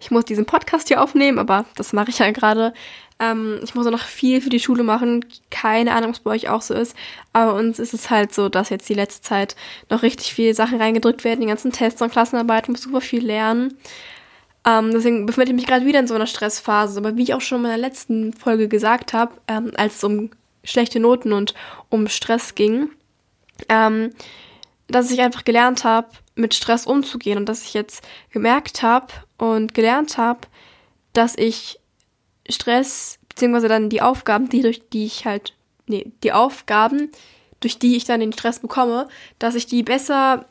Ich 0.00 0.10
muss 0.10 0.24
diesen 0.24 0.44
Podcast 0.44 0.88
hier 0.88 1.00
aufnehmen, 1.00 1.38
aber 1.38 1.64
das 1.76 1.92
mache 1.92 2.10
ich 2.10 2.18
ja 2.18 2.30
gerade. 2.32 2.74
Ähm, 3.22 3.60
ich 3.62 3.74
muss 3.76 3.86
auch 3.86 3.92
noch 3.92 4.04
viel 4.04 4.40
für 4.40 4.50
die 4.50 4.58
Schule 4.58 4.82
machen. 4.82 5.24
Keine 5.50 5.92
Ahnung, 5.94 6.10
ob 6.10 6.16
es 6.16 6.20
bei 6.20 6.32
euch 6.32 6.48
auch 6.48 6.60
so 6.60 6.74
ist. 6.74 6.96
Aber 7.32 7.54
uns 7.54 7.78
ist 7.78 7.94
es 7.94 8.10
halt 8.10 8.34
so, 8.34 8.48
dass 8.48 8.68
jetzt 8.68 8.88
die 8.88 8.94
letzte 8.94 9.22
Zeit 9.22 9.54
noch 9.88 10.02
richtig 10.02 10.34
viele 10.34 10.54
Sachen 10.54 10.80
reingedrückt 10.80 11.22
werden. 11.22 11.40
Die 11.40 11.46
ganzen 11.46 11.70
Tests 11.70 12.02
und 12.02 12.10
Klassenarbeiten, 12.10 12.72
muss 12.72 12.82
super 12.82 13.00
viel 13.00 13.24
lernen. 13.24 13.78
Ähm, 14.66 14.90
deswegen 14.90 15.24
befinde 15.26 15.50
ich 15.50 15.54
mich 15.54 15.66
gerade 15.66 15.86
wieder 15.86 16.00
in 16.00 16.08
so 16.08 16.14
einer 16.14 16.26
Stressphase. 16.26 16.98
Aber 16.98 17.16
wie 17.16 17.22
ich 17.22 17.34
auch 17.34 17.40
schon 17.40 17.58
in 17.58 17.62
meiner 17.62 17.78
letzten 17.78 18.32
Folge 18.32 18.66
gesagt 18.66 19.12
habe, 19.12 19.32
ähm, 19.46 19.70
als 19.76 19.96
es 19.96 20.04
um 20.04 20.30
schlechte 20.64 20.98
Noten 20.98 21.32
und 21.32 21.54
um 21.90 22.08
Stress 22.08 22.56
ging, 22.56 22.90
ähm, 23.68 24.12
dass 24.88 25.12
ich 25.12 25.20
einfach 25.20 25.44
gelernt 25.44 25.84
habe, 25.84 26.08
mit 26.34 26.54
Stress 26.54 26.86
umzugehen 26.86 27.38
und 27.38 27.48
dass 27.48 27.64
ich 27.64 27.74
jetzt 27.74 28.04
gemerkt 28.30 28.82
habe 28.82 29.12
und 29.38 29.74
gelernt 29.74 30.18
habe, 30.18 30.40
dass 31.12 31.36
ich 31.36 31.78
Stress, 32.48 33.18
beziehungsweise 33.28 33.68
dann 33.68 33.88
die 33.88 34.02
Aufgaben, 34.02 34.48
die 34.48 34.62
durch 34.62 34.82
die 34.92 35.06
ich 35.06 35.24
halt, 35.24 35.54
nee, 35.86 36.10
die 36.22 36.32
Aufgaben, 36.32 37.10
durch 37.60 37.78
die 37.78 37.96
ich 37.96 38.04
dann 38.04 38.20
den 38.20 38.32
Stress 38.32 38.58
bekomme, 38.58 39.08
dass 39.38 39.54
ich 39.54 39.66
die 39.66 39.82
besser 39.82 40.46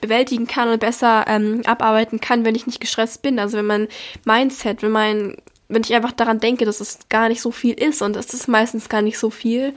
bewältigen 0.00 0.46
kann 0.46 0.68
und 0.68 0.80
besser 0.80 1.24
ähm, 1.26 1.62
abarbeiten 1.66 2.20
kann, 2.20 2.44
wenn 2.44 2.54
ich 2.54 2.66
nicht 2.66 2.80
gestresst 2.80 3.22
bin. 3.22 3.38
Also 3.38 3.58
wenn 3.58 3.66
mein 3.66 3.88
Mindset, 4.24 4.82
wenn 4.82 4.92
mein, 4.92 5.36
wenn 5.68 5.82
ich 5.82 5.94
einfach 5.94 6.12
daran 6.12 6.40
denke, 6.40 6.64
dass 6.64 6.80
es 6.80 7.00
gar 7.08 7.28
nicht 7.28 7.42
so 7.42 7.50
viel 7.50 7.74
ist 7.74 8.02
und 8.02 8.16
es 8.16 8.32
ist 8.32 8.48
meistens 8.48 8.88
gar 8.88 9.02
nicht 9.02 9.18
so 9.18 9.30
viel. 9.30 9.74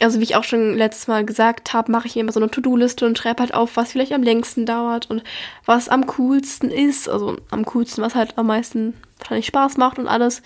Also 0.00 0.18
wie 0.18 0.24
ich 0.24 0.36
auch 0.36 0.44
schon 0.44 0.74
letztes 0.74 1.06
Mal 1.06 1.24
gesagt 1.24 1.72
habe, 1.72 1.92
mache 1.92 2.08
ich 2.08 2.16
immer 2.16 2.32
so 2.32 2.40
eine 2.40 2.50
To-Do-Liste 2.50 3.06
und 3.06 3.16
schreibe 3.16 3.42
halt 3.42 3.54
auf, 3.54 3.76
was 3.76 3.92
vielleicht 3.92 4.12
am 4.12 4.24
längsten 4.24 4.66
dauert 4.66 5.08
und 5.08 5.22
was 5.66 5.88
am 5.88 6.06
coolsten 6.06 6.70
ist. 6.70 7.08
Also 7.08 7.36
am 7.50 7.64
coolsten, 7.64 8.02
was 8.02 8.14
halt 8.14 8.36
am 8.36 8.48
meisten 8.48 8.94
wahrscheinlich 9.18 9.46
Spaß 9.46 9.76
macht 9.76 9.98
und 9.98 10.08
alles 10.08 10.42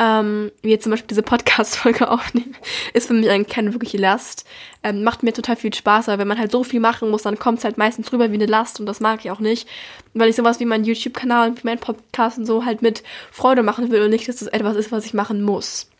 ähm, 0.00 0.50
wie 0.62 0.70
jetzt 0.70 0.84
zum 0.84 0.90
Beispiel 0.90 1.08
diese 1.08 1.22
Podcast-Folge 1.22 2.10
aufnehmen, 2.10 2.56
ist 2.94 3.08
für 3.08 3.12
mich 3.12 3.28
eigentlich 3.28 3.54
keine 3.54 3.74
wirkliche 3.74 3.98
Last. 3.98 4.46
Ähm, 4.82 5.04
macht 5.04 5.22
mir 5.22 5.34
total 5.34 5.56
viel 5.56 5.74
Spaß, 5.74 6.08
aber 6.08 6.18
wenn 6.18 6.28
man 6.28 6.38
halt 6.38 6.50
so 6.50 6.64
viel 6.64 6.80
machen 6.80 7.10
muss, 7.10 7.22
dann 7.22 7.38
kommt 7.38 7.58
es 7.58 7.64
halt 7.64 7.76
meistens 7.76 8.10
rüber 8.10 8.30
wie 8.30 8.36
eine 8.36 8.46
Last 8.46 8.80
und 8.80 8.86
das 8.86 9.00
mag 9.00 9.22
ich 9.22 9.30
auch 9.30 9.40
nicht, 9.40 9.68
weil 10.14 10.30
ich 10.30 10.36
sowas 10.36 10.58
wie 10.58 10.64
meinen 10.64 10.84
YouTube-Kanal 10.84 11.50
und 11.50 11.62
wie 11.62 11.66
meinen 11.66 11.80
Podcast 11.80 12.38
und 12.38 12.46
so 12.46 12.64
halt 12.64 12.80
mit 12.80 13.02
Freude 13.30 13.62
machen 13.62 13.90
will 13.90 14.02
und 14.02 14.10
nicht, 14.10 14.26
dass 14.26 14.36
das 14.36 14.48
etwas 14.48 14.74
ist, 14.76 14.90
was 14.90 15.04
ich 15.04 15.12
machen 15.12 15.42
muss. 15.42 15.90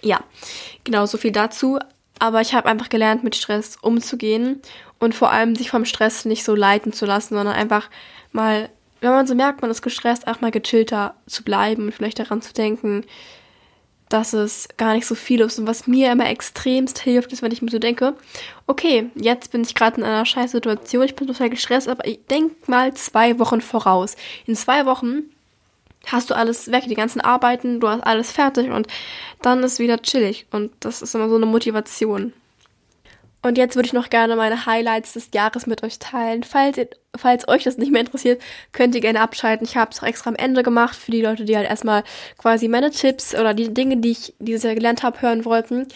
Ja, 0.00 0.20
genau, 0.84 1.04
so 1.04 1.18
viel 1.18 1.32
dazu. 1.32 1.78
Aber 2.18 2.40
ich 2.40 2.54
habe 2.54 2.70
einfach 2.70 2.88
gelernt, 2.88 3.22
mit 3.22 3.36
Stress 3.36 3.76
umzugehen 3.82 4.62
und 4.98 5.14
vor 5.14 5.30
allem 5.30 5.54
sich 5.54 5.70
vom 5.70 5.84
Stress 5.84 6.24
nicht 6.24 6.42
so 6.42 6.54
leiten 6.54 6.94
zu 6.94 7.04
lassen, 7.04 7.34
sondern 7.34 7.54
einfach 7.54 7.90
mal 8.32 8.70
wenn 9.06 9.16
man 9.16 9.26
so 9.26 9.34
merkt, 9.34 9.62
man 9.62 9.70
ist 9.70 9.82
gestresst, 9.82 10.26
auch 10.26 10.40
mal 10.40 10.50
gechillter 10.50 11.14
zu 11.26 11.42
bleiben 11.42 11.84
und 11.84 11.92
vielleicht 11.92 12.18
daran 12.18 12.42
zu 12.42 12.52
denken, 12.52 13.04
dass 14.08 14.32
es 14.32 14.68
gar 14.76 14.94
nicht 14.94 15.06
so 15.06 15.14
viel 15.14 15.40
ist. 15.40 15.58
Und 15.58 15.66
was 15.66 15.86
mir 15.86 16.12
immer 16.12 16.28
extremst 16.28 16.98
hilft, 16.98 17.32
ist, 17.32 17.42
wenn 17.42 17.52
ich 17.52 17.62
mir 17.62 17.70
so 17.70 17.78
denke, 17.78 18.14
okay, 18.66 19.10
jetzt 19.14 19.50
bin 19.50 19.62
ich 19.62 19.74
gerade 19.74 19.96
in 19.96 20.04
einer 20.04 20.24
scheiß 20.24 20.52
Situation, 20.52 21.04
ich 21.04 21.16
bin 21.16 21.26
total 21.26 21.50
gestresst, 21.50 21.88
aber 21.88 22.06
ich 22.06 22.24
denke 22.26 22.54
mal 22.66 22.94
zwei 22.94 23.38
Wochen 23.38 23.60
voraus. 23.60 24.16
In 24.46 24.54
zwei 24.54 24.86
Wochen 24.86 25.24
hast 26.06 26.30
du 26.30 26.34
alles 26.34 26.70
weg, 26.70 26.84
die 26.88 26.94
ganzen 26.94 27.20
Arbeiten, 27.20 27.80
du 27.80 27.88
hast 27.88 28.02
alles 28.02 28.30
fertig 28.30 28.70
und 28.70 28.86
dann 29.42 29.62
ist 29.64 29.80
wieder 29.80 30.00
chillig. 30.00 30.46
Und 30.52 30.72
das 30.80 31.02
ist 31.02 31.14
immer 31.14 31.28
so 31.28 31.36
eine 31.36 31.46
Motivation. 31.46 32.32
Und 33.46 33.58
jetzt 33.58 33.76
würde 33.76 33.86
ich 33.86 33.92
noch 33.92 34.10
gerne 34.10 34.34
meine 34.34 34.66
Highlights 34.66 35.12
des 35.12 35.28
Jahres 35.32 35.68
mit 35.68 35.84
euch 35.84 36.00
teilen. 36.00 36.42
Falls, 36.42 36.78
ihr, 36.78 36.88
falls 37.16 37.46
euch 37.46 37.62
das 37.62 37.78
nicht 37.78 37.92
mehr 37.92 38.00
interessiert, 38.00 38.42
könnt 38.72 38.96
ihr 38.96 39.00
gerne 39.00 39.20
abschalten. 39.20 39.64
Ich 39.64 39.76
habe 39.76 39.92
es 39.92 40.02
auch 40.02 40.06
extra 40.06 40.30
am 40.30 40.36
Ende 40.36 40.64
gemacht 40.64 40.96
für 40.96 41.12
die 41.12 41.22
Leute, 41.22 41.44
die 41.44 41.56
halt 41.56 41.68
erstmal 41.68 42.02
quasi 42.38 42.66
meine 42.66 42.90
Tipps 42.90 43.36
oder 43.36 43.54
die 43.54 43.72
Dinge, 43.72 43.98
die 43.98 44.10
ich 44.10 44.34
dieses 44.40 44.64
Jahr 44.64 44.74
gelernt 44.74 45.04
habe, 45.04 45.22
hören 45.22 45.44
wollten. 45.44 45.86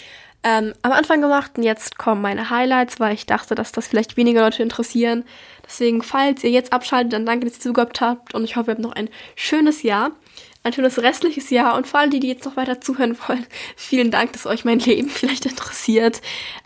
Ähm, 0.45 0.75
am 0.83 0.93
Anfang 0.93 1.21
gemacht 1.21 1.53
und 1.57 1.65
jetzt 1.65 1.99
kommen 1.99 2.23
meine 2.23 2.51
Highlights, 2.51 3.01
weil 3.01 3.15
ich 3.15 3.27
dachte, 3.27 3.57
dass 3.57 3.73
das 3.73 3.89
vielleicht 3.89 4.17
weniger 4.17 4.43
Leute 4.43 4.63
interessieren. 4.63 5.25
Deswegen, 5.67 6.03
falls 6.03 6.45
ihr 6.45 6.51
jetzt 6.51 6.73
abschaltet, 6.73 7.13
dann 7.13 7.27
danke, 7.27 7.47
dass 7.47 7.57
ihr 7.57 7.63
zugehört 7.63 8.01
habt 8.01 8.33
und 8.33 8.45
ich 8.45 8.55
hoffe, 8.55 8.71
ihr 8.71 8.75
habt 8.75 8.81
noch 8.81 8.93
ein 8.93 9.11
schönes 9.35 9.83
Jahr 9.83 10.13
ein 10.63 10.75
schönes 10.75 11.03
restliches 11.03 11.49
Jahr 11.49 11.75
und 11.77 11.87
vor 11.87 12.01
allem 12.01 12.11
die, 12.11 12.21
die 12.21 12.29
jetzt 12.29 12.45
noch 12.45 12.57
weiter 12.57 12.83
zuhören 12.83 13.17
wollen, 13.27 13.47
vielen 13.77 14.11
Dank, 14.11 14.35
dass 14.35 14.47
euch 14.47 14.65
mein 14.65 14.79
Leben 14.79 15.09
vielleicht 15.09 15.47
interessiert. 15.47 16.21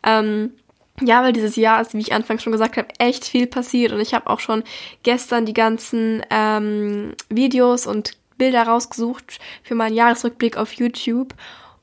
Ähm, 0.05 0.53
ja, 1.01 1.23
weil 1.23 1.33
dieses 1.33 1.57
Jahr 1.57 1.81
ist, 1.81 1.95
wie 1.95 2.01
ich 2.01 2.13
anfangs 2.13 2.43
schon 2.43 2.53
gesagt 2.53 2.77
habe, 2.77 2.89
echt 2.99 3.25
viel 3.25 3.47
passiert 3.47 3.93
und 3.93 4.01
ich 4.01 4.15
habe 4.15 4.31
auch 4.31 4.41
schon 4.41 4.63
gestern 5.03 5.47
die 5.47 5.55
ganzen 5.55 6.23
ähm, 6.31 7.15
Videos 7.29 7.87
und 7.87 8.13
Bilder 8.39 8.65
rausgesucht 8.65 9.41
für 9.63 9.75
meinen 9.75 9.95
Jahresrückblick 9.95 10.57
auf 10.57 10.73
YouTube 10.75 11.35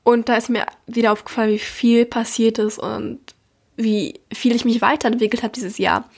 und 0.04 0.28
da 0.28 0.36
ist 0.36 0.48
mir 0.48 0.66
wieder 0.86 1.12
aufgefallen, 1.12 1.52
wie 1.52 1.58
viel 1.58 2.06
passiert 2.06 2.58
ist 2.58 2.78
und 2.78 3.20
wie 3.76 4.20
viel 4.32 4.54
ich 4.54 4.64
mich 4.64 4.82
weiterentwickelt 4.82 5.42
habe 5.42 5.52
dieses 5.52 5.78
Jahr. 5.78 6.08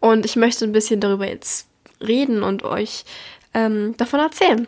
Und 0.00 0.24
ich 0.24 0.36
möchte 0.36 0.64
ein 0.64 0.72
bisschen 0.72 1.00
darüber 1.00 1.26
jetzt 1.26 1.68
reden 2.00 2.42
und 2.42 2.62
euch 2.62 3.04
ähm, 3.54 3.94
davon 3.96 4.20
erzählen. 4.20 4.66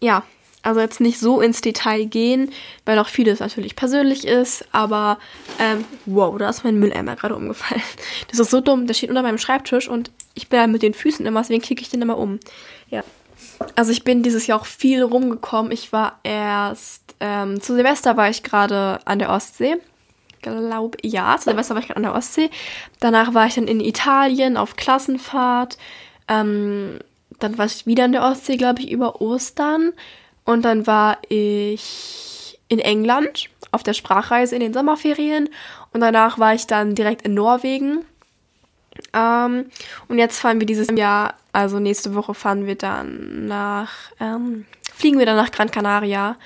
Ja, 0.00 0.24
also 0.62 0.80
jetzt 0.80 1.00
nicht 1.00 1.18
so 1.18 1.40
ins 1.40 1.60
Detail 1.60 2.04
gehen, 2.04 2.50
weil 2.84 2.98
auch 2.98 3.08
vieles 3.08 3.40
natürlich 3.40 3.76
persönlich 3.76 4.26
ist, 4.26 4.64
aber 4.72 5.18
ähm, 5.58 5.84
wow, 6.06 6.36
da 6.38 6.48
ist 6.48 6.64
mein 6.64 6.78
Mülleimer 6.78 7.16
gerade 7.16 7.36
umgefallen. 7.36 7.82
Das 8.28 8.38
ist 8.38 8.50
so 8.50 8.60
dumm, 8.60 8.86
der 8.86 8.94
steht 8.94 9.10
unter 9.10 9.22
meinem 9.22 9.38
Schreibtisch 9.38 9.88
und 9.88 10.10
ich 10.34 10.48
bin 10.48 10.58
da 10.58 10.66
mit 10.66 10.82
den 10.82 10.94
Füßen 10.94 11.26
immer, 11.26 11.40
deswegen 11.40 11.60
kicke 11.60 11.82
ich 11.82 11.90
den 11.90 12.00
immer 12.00 12.16
um. 12.16 12.40
Ja. 12.88 13.04
Also 13.76 13.92
ich 13.92 14.04
bin 14.04 14.22
dieses 14.22 14.46
Jahr 14.46 14.60
auch 14.60 14.66
viel 14.66 15.02
rumgekommen. 15.02 15.72
Ich 15.72 15.92
war 15.92 16.18
erst, 16.22 17.14
ähm, 17.20 17.60
zu 17.60 17.74
Silvester 17.74 18.16
war 18.16 18.30
ich 18.30 18.42
gerade 18.42 19.00
an 19.04 19.18
der 19.18 19.30
Ostsee. 19.30 19.76
Glaube, 20.40 20.98
ja, 21.02 21.36
zu 21.38 21.44
Silvester 21.44 21.74
war 21.74 21.82
ich 21.82 21.88
gerade 21.88 21.98
an 21.98 22.02
der 22.04 22.14
Ostsee. 22.14 22.50
Danach 23.00 23.34
war 23.34 23.46
ich 23.46 23.54
dann 23.54 23.68
in 23.68 23.80
Italien 23.80 24.56
auf 24.56 24.76
Klassenfahrt. 24.76 25.78
Ähm, 26.28 26.98
dann 27.38 27.58
war 27.58 27.66
ich 27.66 27.86
wieder 27.86 28.04
an 28.04 28.12
der 28.12 28.24
Ostsee, 28.24 28.56
glaube 28.56 28.80
ich, 28.80 28.90
über 28.90 29.20
Ostern. 29.20 29.92
Und 30.44 30.64
dann 30.64 30.86
war 30.86 31.18
ich 31.28 32.58
in 32.68 32.78
England 32.78 33.48
auf 33.70 33.82
der 33.82 33.94
Sprachreise 33.94 34.54
in 34.54 34.60
den 34.60 34.74
Sommerferien 34.74 35.48
und 35.92 36.00
danach 36.00 36.38
war 36.38 36.54
ich 36.54 36.66
dann 36.66 36.94
direkt 36.94 37.22
in 37.22 37.34
Norwegen. 37.34 38.04
Ähm, 39.14 39.66
und 40.08 40.18
jetzt 40.18 40.38
fahren 40.38 40.60
wir 40.60 40.66
dieses 40.66 40.88
Jahr, 40.96 41.34
also 41.52 41.78
nächste 41.78 42.14
Woche 42.14 42.34
fahren 42.34 42.66
wir 42.66 42.76
dann 42.76 43.46
nach, 43.46 43.92
ähm, 44.20 44.66
fliegen 44.94 45.18
wir 45.18 45.26
dann 45.26 45.36
nach 45.36 45.50
Gran 45.50 45.70
Canaria 45.70 46.36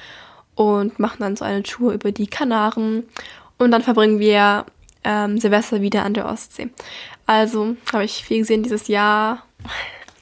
und 0.54 0.98
machen 0.98 1.18
dann 1.20 1.36
so 1.36 1.44
eine 1.44 1.62
Tour 1.62 1.92
über 1.92 2.12
die 2.12 2.28
Kanaren 2.28 3.04
und 3.58 3.70
dann 3.70 3.82
verbringen 3.82 4.18
wir 4.18 4.66
ähm, 5.04 5.38
Silvester 5.38 5.80
wieder 5.80 6.04
an 6.04 6.14
der 6.14 6.26
Ostsee. 6.26 6.70
Also 7.26 7.76
habe 7.92 8.04
ich 8.04 8.24
viel 8.24 8.38
gesehen 8.38 8.62
dieses 8.62 8.88
Jahr 8.88 9.42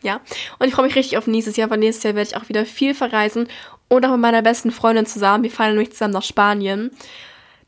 ja. 0.04 0.20
Und 0.58 0.68
ich 0.68 0.74
freue 0.74 0.86
mich 0.86 0.94
richtig 0.94 1.18
auf 1.18 1.26
nächstes 1.26 1.56
Jahr, 1.56 1.70
weil 1.70 1.78
nächstes 1.78 2.04
Jahr 2.04 2.14
werde 2.14 2.30
ich 2.30 2.36
auch 2.36 2.48
wieder 2.48 2.64
viel 2.66 2.94
verreisen 2.94 3.48
und 3.88 4.04
auch 4.04 4.10
mit 4.10 4.20
meiner 4.20 4.42
besten 4.42 4.70
Freundin 4.70 5.06
zusammen. 5.06 5.42
Wir 5.42 5.50
fahren 5.50 5.70
nämlich 5.70 5.92
zusammen 5.92 6.14
nach 6.14 6.22
Spanien. 6.22 6.90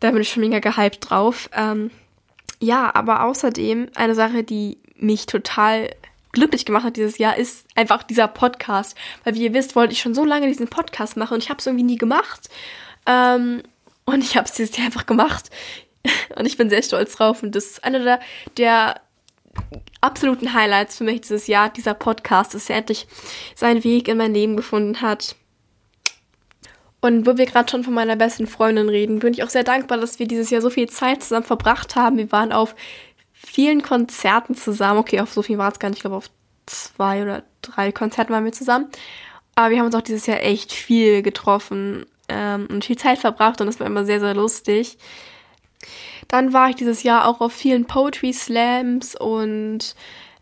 Da 0.01 0.11
bin 0.11 0.21
ich 0.21 0.29
schon 0.29 0.43
mega 0.43 0.59
gehypt 0.59 1.11
drauf. 1.11 1.49
Ähm, 1.55 1.91
ja, 2.61 2.95
aber 2.95 3.25
außerdem 3.25 3.89
eine 3.95 4.15
Sache, 4.15 4.45
die 4.45 4.79
mich 4.97 5.27
total 5.27 5.91
glücklich 6.33 6.67
gemacht 6.67 6.85
hat 6.85 6.97
dieses 6.97 7.19
Jahr, 7.19 7.37
ist 7.37 7.67
einfach 7.75 8.03
dieser 8.03 8.29
Podcast. 8.29 8.97
Weil 9.25 9.35
wie 9.35 9.45
ihr 9.45 9.55
wisst, 9.55 9.75
wollte 9.75 9.93
ich 9.93 10.01
schon 10.01 10.15
so 10.15 10.25
lange 10.25 10.47
diesen 10.47 10.69
Podcast 10.69 11.17
machen 11.17 11.35
und 11.35 11.43
ich 11.43 11.49
habe 11.49 11.59
es 11.59 11.67
irgendwie 11.67 11.85
nie 11.85 11.99
gemacht. 11.99 12.49
Ähm, 13.07 13.63
und 14.05 14.23
ich 14.23 14.37
habe 14.37 14.47
es 14.47 14.53
dieses 14.53 14.77
Jahr 14.77 14.87
einfach 14.87 15.07
gemacht. 15.07 15.51
Und 16.37 16.47
ich 16.47 16.57
bin 16.57 16.71
sehr 16.71 16.83
stolz 16.83 17.17
drauf. 17.17 17.43
Und 17.43 17.57
das 17.57 17.65
ist 17.65 17.85
einer 17.85 17.99
der, 17.99 18.21
der 18.57 19.01
absoluten 20.01 20.53
Highlights 20.53 20.99
für 20.99 21.05
mich 21.05 21.23
dieses 21.23 21.47
Jahr, 21.47 21.69
dieser 21.71 21.95
Podcast, 21.95 22.55
dass 22.55 22.71
er 22.71 22.77
endlich 22.77 23.07
seinen 23.55 23.85
Weg 23.85 24.09
in 24.09 24.19
mein 24.19 24.35
Leben 24.35 24.57
gefunden 24.57 25.01
hat. 25.01 25.37
Und 27.01 27.27
wo 27.27 27.37
wir 27.37 27.47
gerade 27.47 27.71
schon 27.71 27.85
von 27.85 27.95
meiner 27.95 28.17
besten 28.17 28.47
Freundin 28.47 28.89
reden, 28.89 29.21
bin 29.21 29.33
ich 29.33 29.43
auch 29.43 29.51
sehr 29.51 29.65
dankbar, 29.65 29.99
dass 29.99 30.19
wir 30.19 30.27
dieses 30.27 30.51
Jahr 30.51 30.61
so 30.61 30.71
viel 30.71 30.89
Zeit 30.89 31.23
zusammen 31.23 31.47
verbracht 31.47 31.95
haben. 31.95 32.17
Wir 32.17 32.33
waren 32.33 32.53
auf 32.53 32.75
vielen 33.33 33.83
Konzerten 33.83 34.55
zusammen. 34.55 34.99
Okay, 34.99 35.21
auf 35.21 35.33
so 35.33 35.43
viel 35.43 35.59
war 35.59 35.71
es 35.71 35.79
gar 35.79 35.89
nicht. 35.89 35.99
Ich 35.99 36.03
glaube, 36.03 36.17
auf 36.17 36.31
zwei 36.67 37.23
oder 37.23 37.45
drei 37.63 37.93
Konzerten 37.93 38.33
waren 38.33 38.45
wir 38.45 38.53
zusammen. 38.53 38.89
Aber 39.55 39.71
wir 39.71 39.79
haben 39.79 39.87
uns 39.87 39.95
auch 39.95 40.03
dieses 40.03 40.27
Jahr 40.27 40.43
echt 40.43 40.73
viel 40.73 41.23
getroffen 41.23 42.07
ähm, 42.29 42.67
und 42.71 42.85
viel 42.85 42.99
Zeit 42.99 43.19
verbracht 43.19 43.61
und 43.61 43.67
das 43.67 43.81
war 43.81 43.87
immer 43.87 44.05
sehr, 44.05 44.21
sehr 44.21 44.35
lustig. 44.35 44.99
Dann 46.29 46.53
war 46.53 46.71
ich 46.71 46.77
dieses 46.77 47.03
Jahr 47.03 47.29
auch 47.29 47.41
auf 47.41 47.53
vielen 47.53 47.85
Poetry 47.85 48.33
Slams 48.33 49.15
und 49.15 49.95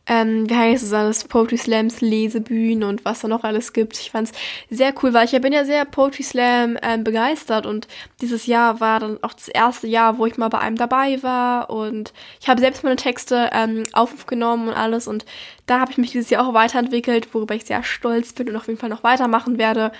ähm, 0.07 0.49
wie 0.50 0.55
heißt 0.55 0.85
es 0.85 0.93
alles, 0.93 1.25
Poetry 1.25 1.57
Slams, 1.57 2.03
Lesebühnen 2.03 2.85
und 2.85 3.05
was 3.05 3.21
da 3.21 3.29
noch 3.29 3.43
alles 3.43 3.73
gibt. 3.73 3.99
Ich 3.99 4.11
fand's 4.11 4.33
sehr 4.69 4.93
cool, 5.03 5.14
weil 5.14 5.25
ich 5.25 5.41
bin 5.41 5.53
ja 5.53 5.64
sehr 5.64 5.85
Poetry 5.87 6.23
Slam 6.23 6.76
ähm, 6.83 7.05
begeistert 7.05 7.64
und 7.64 7.88
dieses 8.21 8.47
Jahr 8.47 8.81
war 8.81 9.00
dann 9.00 9.19
auch 9.23 9.33
das 9.33 9.49
erste 9.49 9.87
Jahr, 9.87 10.19
wo 10.19 10.26
ich 10.26 10.37
mal 10.37 10.49
bei 10.49 10.59
einem 10.59 10.76
dabei 10.76 11.23
war 11.23 11.71
und 11.71 12.12
ich 12.41 12.49
habe 12.49 12.61
selbst 12.61 12.85
meine 12.85 12.97
Texte 12.97 13.49
ähm, 13.53 13.85
aufgenommen 13.93 14.69
und 14.69 14.75
alles 14.75 15.09
und 15.09 15.25
da 15.67 15.81
habe 15.81 15.93
ich 15.93 15.99
mich 15.99 16.12
dieses 16.12 16.29
Jahr 16.29 16.47
auch 16.47 16.53
weiterentwickelt, 16.53 17.33
worüber 17.33 17.55
ich 17.55 17.64
sehr 17.64 17.83
stolz 17.83 18.35
bin 18.35 18.50
und 18.50 18.57
auf 18.57 18.67
jeden 18.67 18.79
Fall 18.79 18.91
noch 18.91 19.05
weitermachen 19.05 19.57
werde 19.57 19.91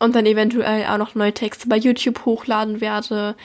und 0.00 0.16
dann 0.16 0.26
eventuell 0.26 0.86
auch 0.86 0.98
noch 0.98 1.14
neue 1.14 1.32
Texte 1.32 1.68
bei 1.68 1.76
YouTube 1.76 2.24
hochladen 2.24 2.80
werde. 2.80 3.36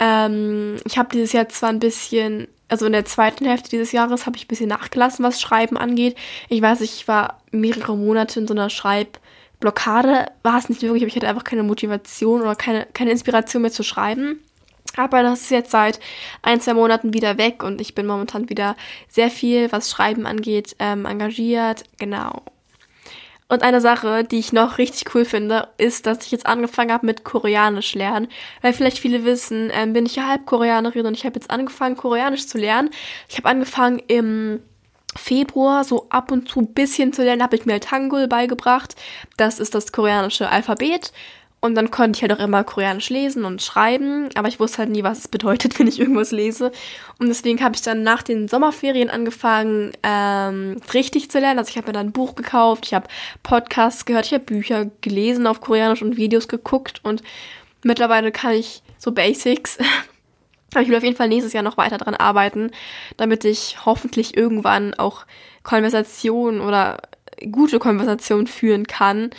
Ähm, 0.00 0.76
ich 0.84 0.98
habe 0.98 1.10
dieses 1.12 1.32
Jahr 1.32 1.48
zwar 1.48 1.68
ein 1.68 1.78
bisschen 1.78 2.48
also 2.70 2.86
in 2.86 2.92
der 2.92 3.04
zweiten 3.04 3.44
Hälfte 3.44 3.68
dieses 3.68 3.92
Jahres 3.92 4.26
habe 4.26 4.36
ich 4.36 4.44
ein 4.44 4.48
bisschen 4.48 4.68
nachgelassen, 4.68 5.24
was 5.24 5.40
Schreiben 5.40 5.76
angeht. 5.76 6.16
Ich 6.48 6.62
weiß, 6.62 6.80
ich 6.82 7.08
war 7.08 7.40
mehrere 7.50 7.96
Monate 7.96 8.38
in 8.38 8.46
so 8.46 8.54
einer 8.54 8.70
Schreibblockade. 8.70 10.26
War 10.42 10.58
es 10.58 10.68
nicht 10.68 10.80
wirklich, 10.80 11.02
aber 11.02 11.08
ich 11.08 11.16
hatte 11.16 11.28
einfach 11.28 11.44
keine 11.44 11.64
Motivation 11.64 12.40
oder 12.40 12.54
keine, 12.54 12.86
keine 12.94 13.10
Inspiration 13.10 13.62
mehr 13.62 13.72
zu 13.72 13.82
schreiben. 13.82 14.38
Aber 14.96 15.22
das 15.22 15.42
ist 15.42 15.50
jetzt 15.50 15.72
seit 15.72 16.00
ein, 16.42 16.60
zwei 16.60 16.74
Monaten 16.74 17.12
wieder 17.12 17.38
weg 17.38 17.62
und 17.62 17.80
ich 17.80 17.94
bin 17.94 18.06
momentan 18.06 18.48
wieder 18.48 18.76
sehr 19.08 19.30
viel, 19.30 19.70
was 19.72 19.90
Schreiben 19.90 20.26
angeht, 20.26 20.76
ähm, 20.78 21.06
engagiert. 21.06 21.84
Genau. 21.98 22.42
Und 23.50 23.64
eine 23.64 23.80
Sache, 23.80 24.22
die 24.22 24.38
ich 24.38 24.52
noch 24.52 24.78
richtig 24.78 25.12
cool 25.12 25.24
finde, 25.24 25.68
ist, 25.76 26.06
dass 26.06 26.24
ich 26.24 26.30
jetzt 26.30 26.46
angefangen 26.46 26.92
habe 26.92 27.04
mit 27.04 27.24
Koreanisch 27.24 27.94
lernen. 27.94 28.28
Weil 28.62 28.72
vielleicht 28.72 29.00
viele 29.00 29.24
wissen, 29.24 29.70
ähm, 29.74 29.92
bin 29.92 30.06
ich 30.06 30.14
ja 30.14 30.28
halb 30.28 30.46
Koreanerin 30.46 31.04
und 31.04 31.14
ich 31.14 31.26
habe 31.26 31.34
jetzt 31.34 31.50
angefangen, 31.50 31.96
Koreanisch 31.96 32.46
zu 32.46 32.58
lernen. 32.58 32.90
Ich 33.28 33.38
habe 33.38 33.48
angefangen 33.48 34.00
im 34.06 34.60
Februar 35.16 35.82
so 35.82 36.06
ab 36.10 36.30
und 36.30 36.48
zu 36.48 36.62
bisschen 36.62 37.12
zu 37.12 37.24
lernen, 37.24 37.42
habe 37.42 37.56
ich 37.56 37.66
mir 37.66 37.80
Hangul 37.90 38.28
beigebracht. 38.28 38.94
Das 39.36 39.58
ist 39.58 39.74
das 39.74 39.90
koreanische 39.90 40.48
Alphabet. 40.48 41.12
Und 41.62 41.74
dann 41.74 41.90
konnte 41.90 42.16
ich 42.16 42.22
halt 42.22 42.32
auch 42.32 42.42
immer 42.42 42.64
Koreanisch 42.64 43.10
lesen 43.10 43.44
und 43.44 43.60
schreiben, 43.60 44.30
aber 44.34 44.48
ich 44.48 44.58
wusste 44.58 44.78
halt 44.78 44.88
nie, 44.88 45.02
was 45.02 45.18
es 45.18 45.28
bedeutet, 45.28 45.78
wenn 45.78 45.86
ich 45.86 46.00
irgendwas 46.00 46.30
lese. 46.30 46.72
Und 47.18 47.28
deswegen 47.28 47.62
habe 47.62 47.74
ich 47.74 47.82
dann 47.82 48.02
nach 48.02 48.22
den 48.22 48.48
Sommerferien 48.48 49.10
angefangen, 49.10 49.92
ähm, 50.02 50.80
richtig 50.94 51.30
zu 51.30 51.38
lernen. 51.38 51.58
Also 51.58 51.70
ich 51.70 51.76
habe 51.76 51.88
mir 51.88 51.92
dann 51.92 52.08
ein 52.08 52.12
Buch 52.12 52.34
gekauft, 52.34 52.86
ich 52.86 52.94
habe 52.94 53.08
Podcasts 53.42 54.06
gehört, 54.06 54.26
ich 54.26 54.32
habe 54.32 54.44
Bücher 54.44 54.86
gelesen 55.02 55.46
auf 55.46 55.60
Koreanisch 55.60 56.00
und 56.02 56.16
Videos 56.16 56.48
geguckt 56.48 57.00
und 57.02 57.22
mittlerweile 57.82 58.32
kann 58.32 58.52
ich 58.52 58.82
so 58.96 59.12
Basics. 59.12 59.76
aber 60.72 60.82
ich 60.82 60.88
will 60.88 60.96
auf 60.96 61.04
jeden 61.04 61.16
Fall 61.16 61.28
nächstes 61.28 61.52
Jahr 61.52 61.62
noch 61.62 61.76
weiter 61.76 61.98
dran 61.98 62.14
arbeiten, 62.14 62.70
damit 63.18 63.44
ich 63.44 63.84
hoffentlich 63.84 64.34
irgendwann 64.34 64.94
auch 64.94 65.26
Konversationen 65.62 66.60
oder 66.62 67.02
gute 67.50 67.78
Konversationen 67.78 68.46
führen 68.46 68.86
kann 68.86 69.30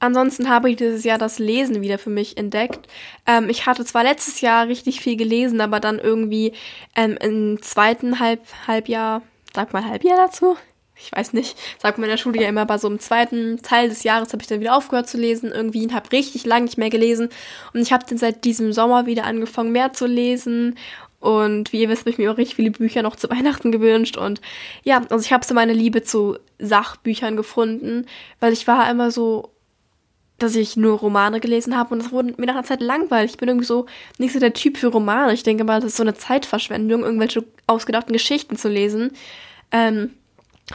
Ansonsten 0.00 0.48
habe 0.48 0.70
ich 0.70 0.76
dieses 0.76 1.04
Jahr 1.04 1.18
das 1.18 1.38
Lesen 1.38 1.80
wieder 1.80 1.98
für 1.98 2.10
mich 2.10 2.36
entdeckt. 2.36 2.86
Ähm, 3.26 3.48
ich 3.48 3.66
hatte 3.66 3.84
zwar 3.84 4.04
letztes 4.04 4.40
Jahr 4.40 4.68
richtig 4.68 5.00
viel 5.00 5.16
gelesen, 5.16 5.60
aber 5.60 5.80
dann 5.80 5.98
irgendwie 5.98 6.52
ähm, 6.94 7.18
im 7.20 7.62
zweiten 7.62 8.20
Halb 8.20 8.42
Halbjahr, 8.66 9.22
sag 9.54 9.72
mal 9.72 9.84
Halbjahr 9.84 10.16
dazu? 10.16 10.56
Ich 11.00 11.12
weiß 11.12 11.32
nicht, 11.32 11.56
sagt 11.78 11.98
man 11.98 12.06
in 12.06 12.10
der 12.10 12.16
Schule 12.16 12.42
ja 12.42 12.48
immer, 12.48 12.66
bei 12.66 12.76
so 12.76 12.88
einem 12.88 12.98
zweiten 12.98 13.62
Teil 13.62 13.88
des 13.88 14.02
Jahres 14.02 14.32
habe 14.32 14.42
ich 14.42 14.48
dann 14.48 14.60
wieder 14.60 14.76
aufgehört 14.76 15.08
zu 15.08 15.16
lesen 15.16 15.52
irgendwie 15.52 15.84
und 15.84 15.94
habe 15.94 16.10
richtig 16.10 16.44
lang 16.44 16.64
nicht 16.64 16.76
mehr 16.76 16.90
gelesen. 16.90 17.28
Und 17.72 17.80
ich 17.80 17.92
habe 17.92 18.04
dann 18.08 18.18
seit 18.18 18.44
diesem 18.44 18.72
Sommer 18.72 19.06
wieder 19.06 19.24
angefangen, 19.24 19.70
mehr 19.70 19.92
zu 19.92 20.06
lesen 20.06 20.76
und 21.20 21.72
wie 21.72 21.82
ihr 21.82 21.88
wisst, 21.88 22.02
habe 22.02 22.10
ich 22.10 22.18
mir 22.18 22.30
auch 22.30 22.36
richtig 22.36 22.56
viele 22.56 22.70
Bücher 22.70 23.02
noch 23.02 23.16
zu 23.16 23.30
Weihnachten 23.30 23.72
gewünscht. 23.72 24.16
Und 24.16 24.40
ja, 24.84 25.02
also 25.08 25.24
ich 25.24 25.32
habe 25.32 25.44
so 25.44 25.54
meine 25.54 25.72
Liebe 25.72 26.02
zu 26.02 26.38
Sachbüchern 26.58 27.36
gefunden, 27.36 28.06
weil 28.40 28.52
ich 28.52 28.66
war 28.66 28.90
immer 28.90 29.10
so 29.10 29.50
dass 30.38 30.54
ich 30.54 30.76
nur 30.76 30.98
Romane 30.98 31.40
gelesen 31.40 31.76
habe 31.76 31.92
und 31.92 32.02
das 32.02 32.12
wurde 32.12 32.34
mir 32.36 32.46
nach 32.46 32.54
einer 32.54 32.64
Zeit 32.64 32.80
langweilig. 32.80 33.32
Ich 33.32 33.38
bin 33.38 33.48
irgendwie 33.48 33.66
so 33.66 33.86
nicht 34.18 34.32
so 34.32 34.38
der 34.38 34.54
Typ 34.54 34.76
für 34.76 34.88
Romane. 34.88 35.32
Ich 35.32 35.42
denke 35.42 35.64
mal, 35.64 35.80
das 35.80 35.90
ist 35.90 35.96
so 35.96 36.04
eine 36.04 36.14
Zeitverschwendung, 36.14 37.02
irgendwelche 37.02 37.44
ausgedachten 37.66 38.12
Geschichten 38.12 38.56
zu 38.56 38.68
lesen. 38.68 39.12
Ähm, 39.72 40.10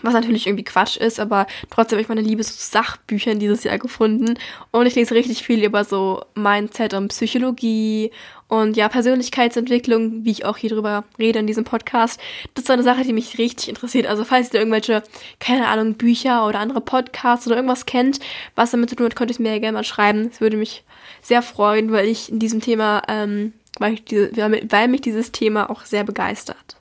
was 0.02 0.14
natürlich 0.14 0.48
irgendwie 0.48 0.64
Quatsch 0.64 0.98
ist, 0.98 1.20
aber 1.20 1.46
trotzdem 1.70 1.98
habe 1.98 2.02
ich 2.02 2.10
meine 2.10 2.22
Liebe 2.22 2.44
zu 2.44 2.54
Sachbüchern 2.54 3.40
dieses 3.40 3.64
Jahr 3.64 3.78
gefunden. 3.78 4.36
Und 4.72 4.86
ich 4.86 4.96
lese 4.96 5.14
richtig 5.14 5.44
viel 5.44 5.64
über 5.64 5.84
so 5.84 6.24
Mindset 6.36 6.94
und 6.94 7.10
Psychologie 7.10 8.12
und 8.48 8.76
ja, 8.76 8.90
Persönlichkeitsentwicklung, 8.90 10.26
wie 10.26 10.32
ich 10.32 10.46
auch 10.46 10.58
hier 10.58 10.70
drüber 10.70 11.04
rede 11.18 11.40
in 11.40 11.48
diesem 11.48 11.64
Podcast. 11.64 12.20
Das 12.54 12.66
ist 12.66 12.72
eine 12.72 12.84
Sache, 12.84 13.04
die 13.04 13.14
mich 13.14 13.38
richtig 13.38 13.70
interessiert. 13.70 14.08
Also 14.08 14.26
falls 14.26 14.54
ihr 14.54 14.60
irgendwelche, 14.60 15.04
keine 15.40 15.68
Ahnung, 15.68 15.96
Bücher 15.96 16.48
oder 16.48 16.60
andere 16.60 16.82
Podcasts 16.82 17.48
oder 17.48 17.56
irgendwas 17.56 17.86
kennt, 17.86 18.20
was 18.56 18.72
damit 18.72 18.90
zu 18.90 18.96
tun 18.96 19.06
hat, 19.06 19.16
könnt 19.16 19.32
ihr 19.32 19.36
es 19.36 19.40
mir 19.40 19.54
ja 19.54 19.60
gerne 19.60 19.78
mal 19.78 19.84
schreiben. 19.84 20.30
Es 20.32 20.42
würde 20.42 20.58
mich 20.58 20.84
sehr 21.22 21.42
freuen, 21.42 21.92
weil 21.92 22.08
ich 22.08 22.32
in 22.32 22.40
diesem 22.40 22.62
Thema, 22.62 23.02
ähm, 23.08 23.54
weil, 23.80 23.94
ich 23.94 24.06
diese, 24.06 24.32
weil 24.36 24.88
mich 24.88 25.02
dieses 25.02 25.32
Thema 25.32 25.70
auch 25.70 25.86
sehr 25.86 26.04
begeistert. 26.04 26.78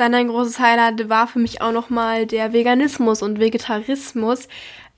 Dann 0.00 0.14
ein 0.14 0.28
großes 0.28 0.58
Highlight 0.58 1.10
war 1.10 1.26
für 1.26 1.40
mich 1.40 1.60
auch 1.60 1.72
nochmal 1.72 2.24
der 2.24 2.54
Veganismus 2.54 3.20
und 3.20 3.38
Vegetarismus. 3.38 4.48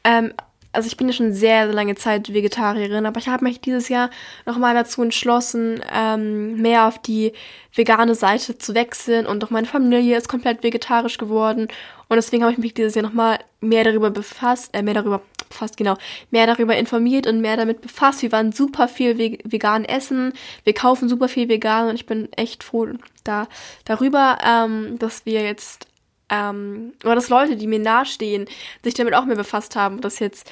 Ähm, 0.05 0.33
also 0.71 0.87
ich 0.87 0.97
bin 0.97 1.09
ja 1.09 1.13
schon 1.13 1.33
sehr, 1.33 1.67
sehr 1.67 1.75
lange 1.75 1.97
Zeit 1.97 2.33
Vegetarierin, 2.33 3.05
aber 3.05 3.19
ich 3.19 3.27
habe 3.27 3.45
mich 3.45 3.61
dieses 3.61 3.89
Jahr 3.89 4.11
nochmal 4.47 4.75
dazu 4.75 5.03
entschlossen, 5.03 5.81
ähm, 5.93 6.63
mehr 6.63 6.87
auf 6.87 7.01
die 7.01 7.33
vegane 7.75 8.15
Seite 8.15 8.59
zu 8.59 8.77
wechseln 8.77 9.27
und 9.27 9.43
auch 9.43 9.51
meine 9.51 9.67
Familie 9.67 10.17
ist 10.17 10.29
komplett 10.29 10.63
vegetarisch 10.63 11.19
geworden 11.19 11.67
und 12.09 12.17
deswegen 12.17 12.45
habe 12.45 12.53
ich 12.53 12.59
mich 12.59 12.73
dieses 12.73 12.95
Jahr 12.95 13.03
nochmal 13.03 13.41
mehr 13.61 13.83
darüber 13.83 14.11
befasst, 14.11 14.71
äh, 14.73 14.83
mehr 14.83 14.95
darüber 14.95 15.21
befasst, 15.53 15.77
genau, 15.77 15.97
mehr 16.31 16.47
darüber 16.47 16.77
informiert 16.77 17.27
und 17.27 17.41
mehr 17.41 17.57
damit 17.57 17.81
befasst. 17.81 18.23
Wir 18.23 18.33
waren 18.33 18.53
super 18.53 18.89
viel 18.89 19.19
vegan 19.19 19.85
essen, 19.85 20.33
wir 20.65 20.75
kaufen 20.75 21.09
super 21.09 21.29
viel 21.29 21.49
vegan 21.49 21.89
und 21.89 21.95
ich 21.95 22.07
bin 22.07 22.33
echt 22.33 22.65
froh 22.65 22.89
da 23.25 23.47
darüber, 23.85 24.39
ähm, 24.45 24.99
dass 24.99 25.25
wir 25.27 25.43
jetzt 25.43 25.87
ähm, 26.33 26.95
oder 27.05 27.15
dass 27.15 27.29
Leute, 27.29 27.57
die 27.57 27.67
mir 27.67 27.79
nahestehen, 27.79 28.47
sich 28.83 28.95
damit 28.95 29.15
auch 29.15 29.27
mehr 29.27 29.37
befasst 29.37 29.77
haben. 29.77 30.01
Dass 30.01 30.19
jetzt 30.19 30.51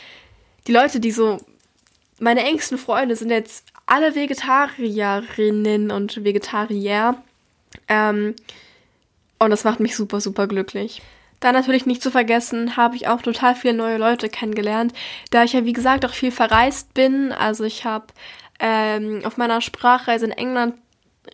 die 0.66 0.72
Leute, 0.72 1.00
die 1.00 1.10
so, 1.10 1.38
meine 2.20 2.44
engsten 2.44 2.78
Freunde 2.78 3.16
sind 3.16 3.30
jetzt 3.30 3.64
alle 3.86 4.14
Vegetarierinnen 4.14 5.90
und 5.90 6.22
Vegetarier. 6.22 7.16
Ähm, 7.88 8.34
und 9.38 9.50
das 9.50 9.64
macht 9.64 9.80
mich 9.80 9.96
super, 9.96 10.20
super 10.20 10.46
glücklich. 10.46 11.00
Dann 11.40 11.54
natürlich 11.54 11.86
nicht 11.86 12.02
zu 12.02 12.10
vergessen, 12.10 12.76
habe 12.76 12.96
ich 12.96 13.08
auch 13.08 13.22
total 13.22 13.54
viele 13.54 13.74
neue 13.74 13.96
Leute 13.96 14.28
kennengelernt, 14.28 14.92
da 15.30 15.44
ich 15.44 15.54
ja 15.54 15.64
wie 15.64 15.72
gesagt 15.72 16.04
auch 16.04 16.14
viel 16.14 16.30
verreist 16.30 16.94
bin. 16.94 17.32
Also 17.32 17.64
ich 17.64 17.84
habe 17.84 18.06
ähm, 18.60 19.22
auf 19.24 19.36
meiner 19.36 19.60
Sprachreise 19.60 20.26
in 20.26 20.32
England 20.32 20.74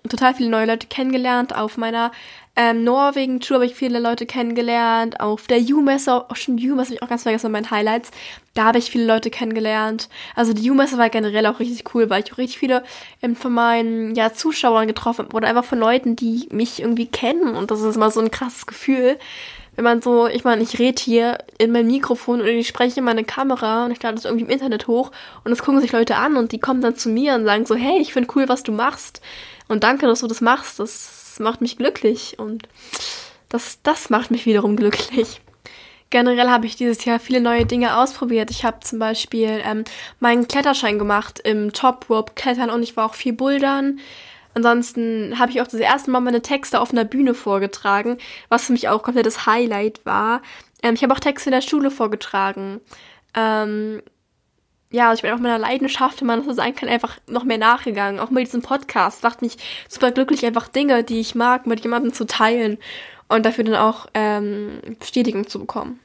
total 0.08 0.34
viele 0.34 0.50
neue 0.50 0.66
Leute 0.66 0.86
kennengelernt. 0.86 1.54
Auf 1.54 1.76
meiner 1.76 2.12
ähm, 2.54 2.84
Norwegen-Tour 2.84 3.56
habe 3.56 3.66
ich 3.66 3.74
viele 3.74 3.98
Leute 3.98 4.26
kennengelernt. 4.26 5.20
Auf 5.20 5.46
der 5.46 5.58
U-Messe, 5.58 6.30
auch 6.30 6.36
schon 6.36 6.54
U-Messe 6.54 6.88
habe 6.88 6.94
ich 6.94 7.02
auch 7.02 7.08
ganz 7.08 7.22
vergessen, 7.22 7.52
meinen 7.52 7.70
Highlights. 7.70 8.10
Da 8.54 8.64
habe 8.64 8.78
ich 8.78 8.90
viele 8.90 9.06
Leute 9.06 9.30
kennengelernt. 9.30 10.08
Also 10.34 10.52
die 10.52 10.70
U-Messe 10.70 10.98
war 10.98 11.10
generell 11.10 11.46
auch 11.46 11.60
richtig 11.60 11.94
cool, 11.94 12.08
weil 12.08 12.22
ich 12.22 12.32
auch 12.32 12.38
richtig 12.38 12.58
viele 12.58 12.82
ähm, 13.22 13.36
von 13.36 13.52
meinen 13.52 14.14
ja, 14.14 14.32
Zuschauern 14.32 14.86
getroffen 14.86 15.26
habe 15.26 15.36
oder 15.36 15.48
einfach 15.48 15.64
von 15.64 15.78
Leuten, 15.78 16.16
die 16.16 16.48
mich 16.50 16.80
irgendwie 16.80 17.06
kennen. 17.06 17.54
Und 17.54 17.70
das 17.70 17.82
ist 17.82 17.96
immer 17.96 18.10
so 18.10 18.20
ein 18.20 18.30
krasses 18.30 18.66
Gefühl. 18.66 19.18
Wenn 19.76 19.84
man 19.84 20.02
so, 20.02 20.26
ich 20.26 20.42
meine, 20.42 20.62
ich 20.62 20.78
rede 20.78 21.00
hier 21.00 21.38
in 21.58 21.70
mein 21.70 21.86
Mikrofon 21.86 22.40
oder 22.40 22.48
ich 22.48 22.66
spreche 22.66 22.98
in 22.98 23.04
meine 23.04 23.24
Kamera 23.24 23.84
und 23.84 23.92
ich 23.92 24.02
lade 24.02 24.14
das 24.16 24.24
irgendwie 24.24 24.44
im 24.44 24.50
Internet 24.50 24.88
hoch 24.88 25.12
und 25.44 25.50
das 25.50 25.62
gucken 25.62 25.80
sich 25.80 25.92
Leute 25.92 26.16
an 26.16 26.36
und 26.36 26.52
die 26.52 26.58
kommen 26.58 26.80
dann 26.80 26.96
zu 26.96 27.10
mir 27.10 27.34
und 27.34 27.44
sagen 27.44 27.66
so, 27.66 27.74
hey, 27.74 28.00
ich 28.00 28.12
finde 28.12 28.30
cool, 28.34 28.48
was 28.48 28.62
du 28.62 28.72
machst. 28.72 29.20
Und 29.68 29.84
danke, 29.84 30.06
dass 30.06 30.20
du 30.20 30.26
das 30.26 30.40
machst. 30.40 30.78
Das 30.78 31.36
macht 31.40 31.60
mich 31.60 31.76
glücklich. 31.76 32.38
Und 32.38 32.68
das, 33.48 33.80
das 33.82 34.10
macht 34.10 34.30
mich 34.30 34.46
wiederum 34.46 34.76
glücklich. 34.76 35.40
Generell 36.10 36.48
habe 36.48 36.66
ich 36.66 36.76
dieses 36.76 37.04
Jahr 37.04 37.18
viele 37.18 37.40
neue 37.40 37.66
Dinge 37.66 37.96
ausprobiert. 37.96 38.50
Ich 38.50 38.64
habe 38.64 38.80
zum 38.80 39.00
Beispiel 39.00 39.60
ähm, 39.64 39.84
meinen 40.20 40.46
Kletterschein 40.46 40.98
gemacht 40.98 41.40
im 41.40 41.72
Top 41.72 42.08
Rope 42.08 42.32
Klettern 42.36 42.70
und 42.70 42.82
ich 42.82 42.96
war 42.96 43.06
auch 43.06 43.14
viel 43.14 43.32
Bouldern. 43.32 43.98
Ansonsten 44.56 45.38
habe 45.38 45.52
ich 45.52 45.60
auch 45.60 45.66
das 45.66 45.80
erste 45.80 46.10
Mal 46.10 46.20
meine 46.20 46.40
Texte 46.40 46.80
auf 46.80 46.90
einer 46.90 47.04
Bühne 47.04 47.34
vorgetragen, 47.34 48.16
was 48.48 48.64
für 48.64 48.72
mich 48.72 48.88
auch 48.88 49.02
komplettes 49.02 49.44
Highlight 49.44 50.00
war. 50.06 50.40
Ähm, 50.82 50.94
ich 50.94 51.02
habe 51.02 51.12
auch 51.12 51.20
Texte 51.20 51.50
in 51.50 51.54
der 51.54 51.60
Schule 51.60 51.90
vorgetragen. 51.90 52.80
Ähm, 53.34 54.00
ja, 54.90 55.10
also 55.10 55.18
ich 55.18 55.22
bin 55.22 55.32
auch 55.32 55.42
meiner 55.42 55.58
Leidenschaft, 55.58 56.22
wenn 56.22 56.28
man 56.28 56.38
das 56.38 56.46
so 56.46 56.54
sein 56.54 56.74
kann, 56.74 56.88
einfach 56.88 57.18
noch 57.28 57.44
mehr 57.44 57.58
nachgegangen. 57.58 58.18
Auch 58.18 58.30
mit 58.30 58.46
diesem 58.46 58.62
Podcast 58.62 59.22
macht 59.22 59.42
mich 59.42 59.58
super 59.90 60.10
glücklich, 60.10 60.46
einfach 60.46 60.68
Dinge, 60.68 61.04
die 61.04 61.20
ich 61.20 61.34
mag, 61.34 61.66
mit 61.66 61.80
jemandem 61.80 62.14
zu 62.14 62.24
teilen 62.24 62.78
und 63.28 63.44
dafür 63.44 63.64
dann 63.64 63.74
auch 63.74 64.06
ähm, 64.14 64.80
Bestätigung 64.98 65.46
zu 65.46 65.58
bekommen. 65.58 66.00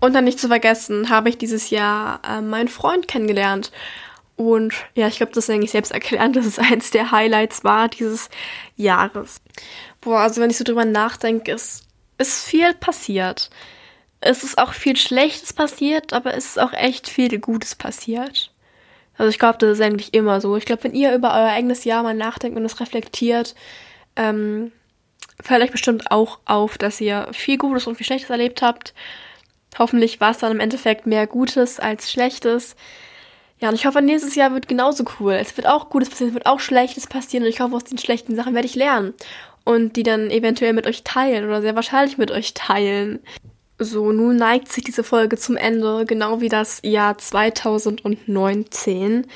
Und 0.00 0.14
dann 0.14 0.24
nicht 0.24 0.40
zu 0.40 0.48
vergessen, 0.48 1.10
habe 1.10 1.28
ich 1.28 1.38
dieses 1.38 1.70
Jahr 1.70 2.22
äh, 2.28 2.40
meinen 2.40 2.66
Freund 2.66 3.06
kennengelernt. 3.06 3.70
Und 4.38 4.72
ja, 4.94 5.08
ich 5.08 5.16
glaube, 5.16 5.32
das 5.32 5.48
ist 5.48 5.50
eigentlich 5.50 5.72
selbst 5.72 5.90
erklärt, 5.90 6.36
dass 6.36 6.46
es 6.46 6.60
eins 6.60 6.92
der 6.92 7.10
Highlights 7.10 7.64
war 7.64 7.88
dieses 7.88 8.30
Jahres. 8.76 9.42
Boah, 10.00 10.20
also 10.20 10.40
wenn 10.40 10.48
ich 10.48 10.56
so 10.56 10.64
drüber 10.64 10.84
nachdenke, 10.84 11.52
ist, 11.52 11.84
ist 12.18 12.44
viel 12.44 12.72
passiert. 12.72 13.50
Es 14.20 14.44
ist 14.44 14.56
auch 14.58 14.72
viel 14.72 14.96
Schlechtes 14.96 15.52
passiert, 15.52 16.12
aber 16.12 16.34
es 16.34 16.46
ist 16.46 16.60
auch 16.60 16.72
echt 16.72 17.08
viel 17.08 17.36
Gutes 17.40 17.74
passiert. 17.74 18.52
Also 19.16 19.30
ich 19.30 19.40
glaube, 19.40 19.58
das 19.58 19.78
ist 19.78 19.80
eigentlich 19.84 20.14
immer 20.14 20.40
so. 20.40 20.56
Ich 20.56 20.64
glaube, 20.64 20.84
wenn 20.84 20.94
ihr 20.94 21.12
über 21.12 21.34
euer 21.34 21.50
eigenes 21.50 21.82
Jahr 21.84 22.04
mal 22.04 22.14
nachdenkt 22.14 22.56
und 22.56 22.64
es 22.64 22.78
reflektiert, 22.78 23.56
ähm, 24.14 24.70
fällt 25.42 25.64
euch 25.64 25.72
bestimmt 25.72 26.12
auch 26.12 26.38
auf, 26.44 26.78
dass 26.78 27.00
ihr 27.00 27.28
viel 27.32 27.58
Gutes 27.58 27.88
und 27.88 27.96
viel 27.96 28.06
Schlechtes 28.06 28.30
erlebt 28.30 28.62
habt. 28.62 28.94
Hoffentlich 29.76 30.20
war 30.20 30.30
es 30.30 30.38
dann 30.38 30.52
im 30.52 30.60
Endeffekt 30.60 31.06
mehr 31.06 31.26
Gutes 31.26 31.80
als 31.80 32.12
Schlechtes. 32.12 32.76
Ja, 33.60 33.70
und 33.70 33.74
ich 33.74 33.86
hoffe, 33.86 34.02
nächstes 34.02 34.36
Jahr 34.36 34.52
wird 34.52 34.68
genauso 34.68 35.04
cool. 35.18 35.32
Es 35.32 35.56
wird 35.56 35.66
auch 35.66 35.90
Gutes 35.90 36.10
passieren, 36.10 36.30
es 36.30 36.34
wird 36.34 36.46
auch 36.46 36.60
Schlechtes 36.60 37.06
passieren 37.06 37.44
und 37.44 37.50
ich 37.50 37.60
hoffe, 37.60 37.74
aus 37.74 37.84
den 37.84 37.98
schlechten 37.98 38.36
Sachen 38.36 38.54
werde 38.54 38.66
ich 38.66 38.76
lernen 38.76 39.14
und 39.64 39.96
die 39.96 40.02
dann 40.02 40.30
eventuell 40.30 40.72
mit 40.72 40.86
euch 40.86 41.02
teilen 41.02 41.44
oder 41.44 41.60
sehr 41.60 41.74
wahrscheinlich 41.74 42.18
mit 42.18 42.30
euch 42.30 42.54
teilen. 42.54 43.20
So, 43.78 44.12
nun 44.12 44.36
neigt 44.36 44.72
sich 44.72 44.84
diese 44.84 45.04
Folge 45.04 45.36
zum 45.36 45.56
Ende, 45.56 46.04
genau 46.06 46.40
wie 46.40 46.48
das 46.48 46.80
Jahr 46.82 47.18
2019. 47.18 49.26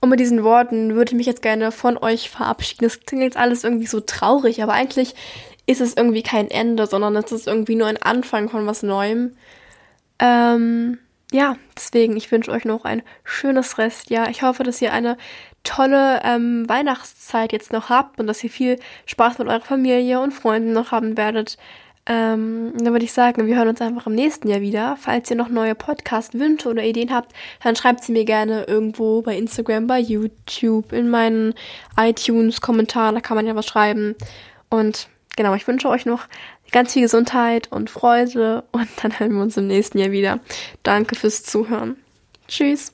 Und 0.00 0.08
mit 0.08 0.20
diesen 0.20 0.44
Worten 0.44 0.94
würde 0.94 1.12
ich 1.12 1.16
mich 1.16 1.26
jetzt 1.26 1.42
gerne 1.42 1.72
von 1.72 1.98
euch 1.98 2.30
verabschieden. 2.30 2.84
Das 2.84 3.00
klingt 3.00 3.24
jetzt 3.24 3.36
alles 3.36 3.64
irgendwie 3.64 3.86
so 3.86 4.00
traurig, 4.00 4.62
aber 4.62 4.74
eigentlich 4.74 5.14
ist 5.66 5.80
es 5.80 5.96
irgendwie 5.96 6.22
kein 6.22 6.50
Ende, 6.50 6.86
sondern 6.86 7.16
es 7.16 7.32
ist 7.32 7.46
irgendwie 7.46 7.74
nur 7.74 7.86
ein 7.86 8.02
Anfang 8.02 8.50
von 8.50 8.66
was 8.66 8.82
Neuem. 8.82 9.32
Ähm, 10.18 10.98
ja, 11.34 11.56
deswegen, 11.76 12.16
ich 12.16 12.30
wünsche 12.30 12.52
euch 12.52 12.64
noch 12.64 12.84
ein 12.84 13.02
schönes 13.24 13.76
Restjahr. 13.76 14.30
Ich 14.30 14.42
hoffe, 14.42 14.62
dass 14.62 14.80
ihr 14.80 14.92
eine 14.92 15.16
tolle 15.64 16.20
ähm, 16.22 16.68
Weihnachtszeit 16.68 17.52
jetzt 17.52 17.72
noch 17.72 17.88
habt 17.88 18.20
und 18.20 18.28
dass 18.28 18.44
ihr 18.44 18.50
viel 18.50 18.78
Spaß 19.06 19.38
mit 19.38 19.48
eurer 19.48 19.60
Familie 19.60 20.20
und 20.20 20.30
Freunden 20.30 20.72
noch 20.72 20.92
haben 20.92 21.16
werdet. 21.16 21.58
Ähm, 22.06 22.72
dann 22.78 22.92
würde 22.92 23.04
ich 23.04 23.12
sagen, 23.12 23.48
wir 23.48 23.56
hören 23.56 23.66
uns 23.66 23.80
einfach 23.80 24.06
im 24.06 24.14
nächsten 24.14 24.46
Jahr 24.46 24.60
wieder. 24.60 24.96
Falls 24.96 25.28
ihr 25.28 25.36
noch 25.36 25.48
neue 25.48 25.74
Podcast-Wünsche 25.74 26.68
oder 26.68 26.84
Ideen 26.84 27.12
habt, 27.12 27.32
dann 27.64 27.74
schreibt 27.74 28.04
sie 28.04 28.12
mir 28.12 28.24
gerne 28.24 28.66
irgendwo 28.68 29.20
bei 29.22 29.36
Instagram, 29.36 29.88
bei 29.88 29.98
YouTube, 29.98 30.92
in 30.92 31.10
meinen 31.10 31.54
iTunes-Kommentaren, 31.96 33.16
da 33.16 33.20
kann 33.20 33.36
man 33.36 33.46
ja 33.48 33.56
was 33.56 33.66
schreiben. 33.66 34.14
Und 34.70 35.08
genau, 35.34 35.54
ich 35.54 35.66
wünsche 35.66 35.88
euch 35.88 36.06
noch 36.06 36.28
ganz 36.74 36.92
viel 36.92 37.02
Gesundheit 37.02 37.70
und 37.70 37.88
Freude 37.88 38.64
und 38.72 38.88
dann 39.00 39.18
hören 39.18 39.34
wir 39.34 39.42
uns 39.42 39.56
im 39.56 39.68
nächsten 39.68 39.98
Jahr 39.98 40.10
wieder. 40.10 40.40
Danke 40.82 41.14
fürs 41.14 41.44
Zuhören. 41.44 41.96
Tschüss. 42.48 42.92